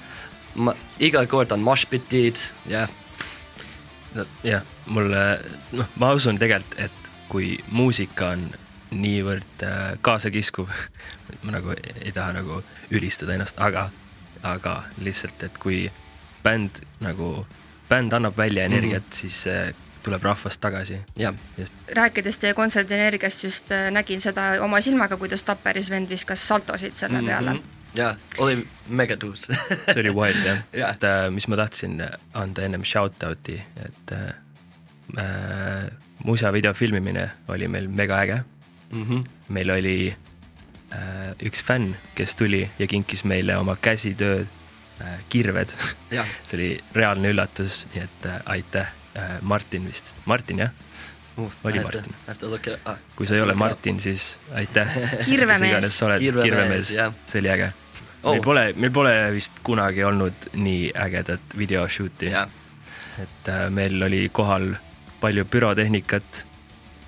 ma, 0.55 0.73
iga 0.99 1.25
kord 1.29 1.51
on 1.53 1.61
moshpitid 1.61 2.41
ja 2.71 2.87
jah, 4.43 4.63
mulle, 4.87 5.23
noh, 5.71 5.89
ma 6.01 6.13
usun 6.17 6.39
tegelikult, 6.41 6.79
et 6.79 7.11
kui 7.29 7.57
muusika 7.71 8.31
on 8.35 8.47
niivõrd 8.95 9.65
äh, 9.65 9.83
kaasakiskuv, 10.05 10.71
ma 11.43 11.57
nagu 11.57 11.75
ei, 11.75 12.11
taha 12.15 12.39
nagu 12.39 12.61
ülistada 12.89 13.35
ennast, 13.35 13.59
aga, 13.61 13.89
aga 14.43 14.77
lihtsalt, 14.97 15.43
et 15.43 15.57
kui 15.61 15.85
bänd 16.45 16.81
nagu, 17.03 17.45
bänd 17.89 18.13
annab 18.13 18.37
välja 18.37 18.65
energiat 18.65 19.03
mm, 19.03 19.11
-hmm. 19.11 19.19
siis 19.21 19.43
see 19.43 19.75
tuleb 20.05 20.23
rahvast 20.23 20.61
tagasi. 20.61 20.99
jah, 21.19 21.35
rääkides 21.97 22.37
teie 22.39 22.53
kontserdi 22.53 22.93
energiast, 22.93 23.43
just 23.43 23.71
äh, 23.71 23.89
nägin 23.91 24.21
seda 24.21 24.51
oma 24.63 24.81
silmaga, 24.81 25.17
kuidas 25.17 25.43
Tapperis 25.43 25.89
vend 25.89 26.09
viskas 26.09 26.47
saltosid 26.47 26.93
selle 26.95 27.21
Mhm. 27.21 27.27
peale. 27.27 27.57
ja 27.95 28.15
oli 28.37 28.67
megatuus 28.89 29.47
see 29.93 29.99
oli 30.01 30.11
wild 30.11 30.41
jah 30.45 30.57
Jah. 30.73 30.89
et 30.95 31.03
äh, 31.03 31.29
mis 31.31 31.47
ma 31.47 31.55
tahtsin 31.55 32.01
anda 32.33 32.61
ennem 32.67 32.83
shout-out'i, 32.83 33.61
et 33.85 34.11
äh, 34.11 34.33
äh, 35.17 35.89
musavideo 36.23 36.73
filmimine 36.73 37.29
oli 37.47 37.67
meil 37.67 37.87
mega 37.87 38.19
äge. 38.21 38.43
mm. 38.91 39.03
-hmm. 39.09 39.23
meil 39.49 39.69
oli 39.71 40.15
äh, 40.93 41.35
üks 41.43 41.63
fänn, 41.63 41.95
kes 42.15 42.35
tuli 42.35 42.69
ja 42.79 42.87
kinkis 42.87 43.23
meile 43.23 43.57
oma 43.57 43.75
käsitöö 43.75 44.45
äh, 45.01 45.07
kirved. 45.29 45.69
see 46.47 46.53
oli 46.57 46.83
reaalne 46.95 47.29
üllatus, 47.29 47.87
nii 47.93 48.03
et 48.03 48.25
äh, 48.25 48.41
aitäh 48.45 48.87
äh,, 49.17 49.38
Martin 49.41 49.88
vist, 49.88 50.13
Martin 50.25 50.60
jah, 50.60 50.69
Oli 51.63 51.80
Martin. 51.84 52.13
Ah.. 52.86 52.95
kui 53.15 53.28
sa 53.28 53.36
ei 53.36 53.41
ole 53.43 53.54
Martin, 53.60 53.99
siis 53.99 54.39
aitäh. 54.56 54.88
Kirvemees. 55.25 55.89
sa 55.99 56.06
oled 56.06 56.19
Kirvemees, 56.23 56.47
kirvemees, 56.47 56.93
see 57.28 57.41
oli 57.43 57.51
äge 57.51 57.73
Oh. 58.25 58.32
meil 58.34 58.41
pole, 58.41 58.62
meil 58.82 58.91
pole 58.91 59.12
vist 59.36 59.60
kunagi 59.62 60.01
olnud 60.04 60.47
nii 60.58 60.88
ägedat 60.97 61.54
video 61.58 61.84
shoot'i 61.86 62.32
jah, 62.32 62.49
et 63.21 63.49
äh, 63.54 63.67
meil 63.69 64.01
oli 64.01 64.23
kohal 64.34 64.71
palju 65.21 65.45
pürotehnikat 65.45 66.39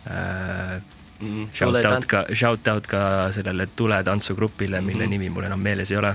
äh,. 0.06 0.76
mm, 1.20 1.48
Shout 1.54 1.80
out 1.90 2.06
ka, 2.06 2.22
shout 2.34 2.68
out 2.70 2.86
ka 2.88 3.02
sellele 3.34 3.66
tuletantsugrupile, 3.76 4.82
mille 4.82 5.08
mm 5.08 5.16
nimi 5.16 5.30
mul 5.34 5.50
enam 5.50 5.60
meeles 5.60 5.92
ei 5.92 5.98
ole. 5.98 6.14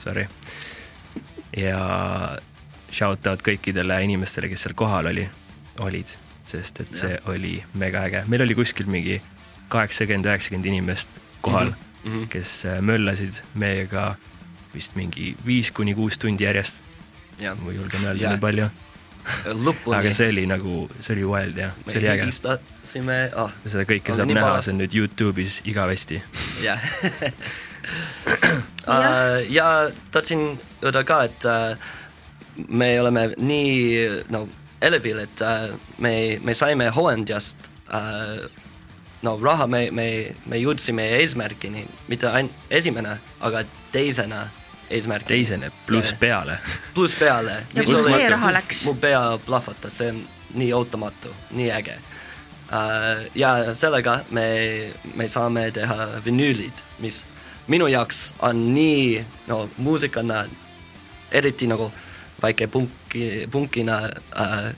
Sorry. 0.00 0.24
ja 1.56 1.84
shout 2.92 3.26
out 3.30 3.42
kõikidele 3.46 4.00
inimestele, 4.04 4.50
kes 4.50 4.66
seal 4.66 4.74
kohal 4.78 5.10
oli, 5.12 5.26
olid, 5.86 6.16
sest 6.50 6.82
et 6.84 6.94
see 6.96 7.12
ja. 7.14 7.20
oli 7.30 7.58
mega 7.78 8.04
äge, 8.08 8.24
meil 8.30 8.44
oli 8.46 8.56
kuskil 8.58 8.90
mingi 8.90 9.20
kaheksakümmend, 9.70 10.26
üheksakümmend 10.26 10.66
inimest 10.66 11.20
kohal 11.40 11.70
mm, 11.70 12.04
-hmm. 12.04 12.28
kes 12.28 12.66
äh, 12.66 12.80
möllasid 12.80 13.42
meiega 13.54 14.14
vist 14.74 14.94
mingi 14.94 15.36
viis 15.46 15.70
kuni 15.70 15.94
kuus 15.94 16.18
tundi 16.18 16.44
järjest. 16.44 16.82
ma 17.40 17.72
julgen 17.72 18.04
öelda 18.04 18.30
nii 18.30 18.40
palju 18.40 18.70
lõpuni. 19.66 19.96
aga 19.96 20.12
see 20.16 20.28
oli 20.32 20.46
nagu, 20.46 20.88
see 21.00 21.14
oli 21.16 21.24
wild 21.28 21.56
jah, 21.60 21.72
see 21.86 21.98
oli 22.00 22.08
äge. 22.08 22.26
helistasime 22.26 23.18
ah,, 23.36 23.54
seda 23.66 23.86
kõike 23.88 24.16
saab 24.16 24.32
näha, 24.32 24.60
see 24.64 24.74
on 24.74 24.82
nüüd 24.82 24.96
Youtube'is 24.96 25.60
igavesti. 25.70 26.22
jah 26.64 26.80
uh, 28.88 29.40
ja 29.58 29.90
tahtsin 30.10 30.46
öelda 30.82 31.04
ka, 31.04 31.24
et 31.30 31.48
uh, 31.48 31.90
me 32.68 33.00
oleme 33.00 33.30
nii 33.36 34.24
no 34.30 34.46
elevil, 34.82 35.18
et 35.24 35.44
uh, 35.44 35.74
me, 35.98 36.38
me 36.44 36.54
saime 36.56 36.88
Hollandiast 36.94 37.70
uh, 37.92 38.48
no 39.22 39.36
raha, 39.36 39.66
me, 39.68 39.90
me, 39.90 40.06
me 40.48 40.60
jõudsime 40.60 41.04
eesmärgini, 41.18 41.84
mitte 42.08 42.28
ainult 42.30 42.72
esimene, 42.72 43.18
aga 43.44 43.64
teisena 43.92 44.46
eesmärk. 44.90 45.26
teisene, 45.28 45.70
pluss 45.86 46.14
peale. 46.20 46.58
pluss 46.94 47.16
peale. 47.18 47.64
ja 47.74 47.84
kus 47.84 48.06
see 48.08 48.30
raha 48.32 48.54
läks? 48.56 48.84
mu 48.88 48.94
pea 49.00 49.22
plahvatas, 49.46 50.00
see 50.00 50.12
on 50.14 50.22
nii 50.60 50.72
ootamatu, 50.74 51.34
nii 51.56 51.68
äge 51.76 51.98
uh,. 51.98 53.26
ja 53.34 53.74
sellega 53.74 54.20
me, 54.30 54.46
me 55.14 55.28
saame 55.28 55.68
teha 55.74 56.08
vinüülid, 56.24 56.86
mis 57.04 57.24
minu 57.70 57.90
jaoks 57.92 58.30
on 58.46 58.70
nii, 58.74 59.20
no 59.50 59.66
muusikana, 59.78 60.46
eriti 61.30 61.68
nagu 61.70 61.90
väike 62.42 62.66
punki, 62.66 63.46
punkina 63.50 64.00
uh,, 64.06 64.70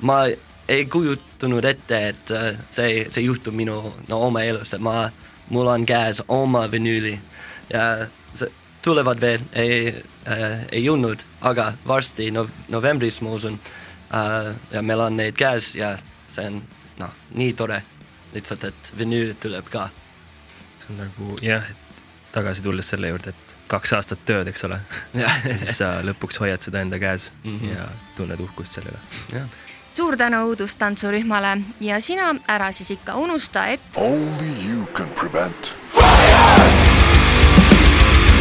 ma 0.00 0.20
ei 0.68 0.86
kujutanud 0.86 1.64
ette, 1.64 2.02
et 2.08 2.30
uh, 2.30 2.52
see, 2.70 3.06
see 3.10 3.24
juhtub 3.24 3.56
minu 3.56 3.80
no 4.08 4.22
oma 4.28 4.44
elus, 4.44 4.74
et 4.74 4.84
ma, 4.84 5.08
mul 5.50 5.70
on 5.72 5.86
käes 5.88 6.22
oma 6.28 6.66
vinüüli 6.70 7.16
ja 7.72 8.08
see, 8.34 8.52
tulevad 8.82 9.20
veel, 9.20 9.44
ei 9.52 9.94
äh,, 10.28 10.64
ei 10.72 10.84
jõudnud, 10.84 11.24
aga 11.40 11.72
varsti 11.86 12.30
no, 12.34 12.46
novembris 12.68 13.20
ma 13.24 13.34
usun 13.36 13.58
äh, 14.14 14.54
ja 14.72 14.82
meil 14.82 15.06
on 15.08 15.16
neid 15.16 15.36
käes 15.38 15.74
ja 15.78 15.96
see 16.26 16.46
on 16.50 16.62
noh, 17.00 17.14
nii 17.34 17.52
tore 17.56 17.82
lihtsalt, 18.34 18.68
et 18.68 18.92
vinüül 18.98 19.34
tuleb 19.40 19.68
ka. 19.72 19.88
see 20.78 20.92
on 20.92 21.02
nagu 21.04 21.38
jah, 21.42 21.64
et 21.70 22.02
tagasi 22.32 22.62
tulles 22.62 22.88
selle 22.88 23.10
juurde, 23.12 23.32
et 23.32 23.57
kaks 23.68 23.92
aastat 23.92 24.24
tööd, 24.28 24.48
eks 24.50 24.64
ole 24.68 24.80
ja 25.14 25.30
siis 25.44 25.78
sa 25.78 25.98
lõpuks 26.04 26.40
hoiad 26.42 26.64
seda 26.64 26.82
enda 26.84 26.98
käes 26.98 27.30
mm 27.44 27.56
-hmm. 27.56 27.74
ja 27.76 27.88
tunned 28.16 28.40
uhkust 28.40 28.78
selle 28.78 28.94
üle. 28.94 29.46
suur 29.94 30.16
tänu 30.16 30.42
õudustantsurühmale 30.50 31.58
ja 31.80 32.00
sina 32.00 32.34
ära 32.48 32.72
siis 32.72 32.90
ikka 32.90 33.14
unusta, 33.14 33.66
et 33.66 33.80
Only 33.96 34.52
you 34.70 34.86
can 34.94 35.08
prevent 35.08 35.76
fire! 35.82 37.27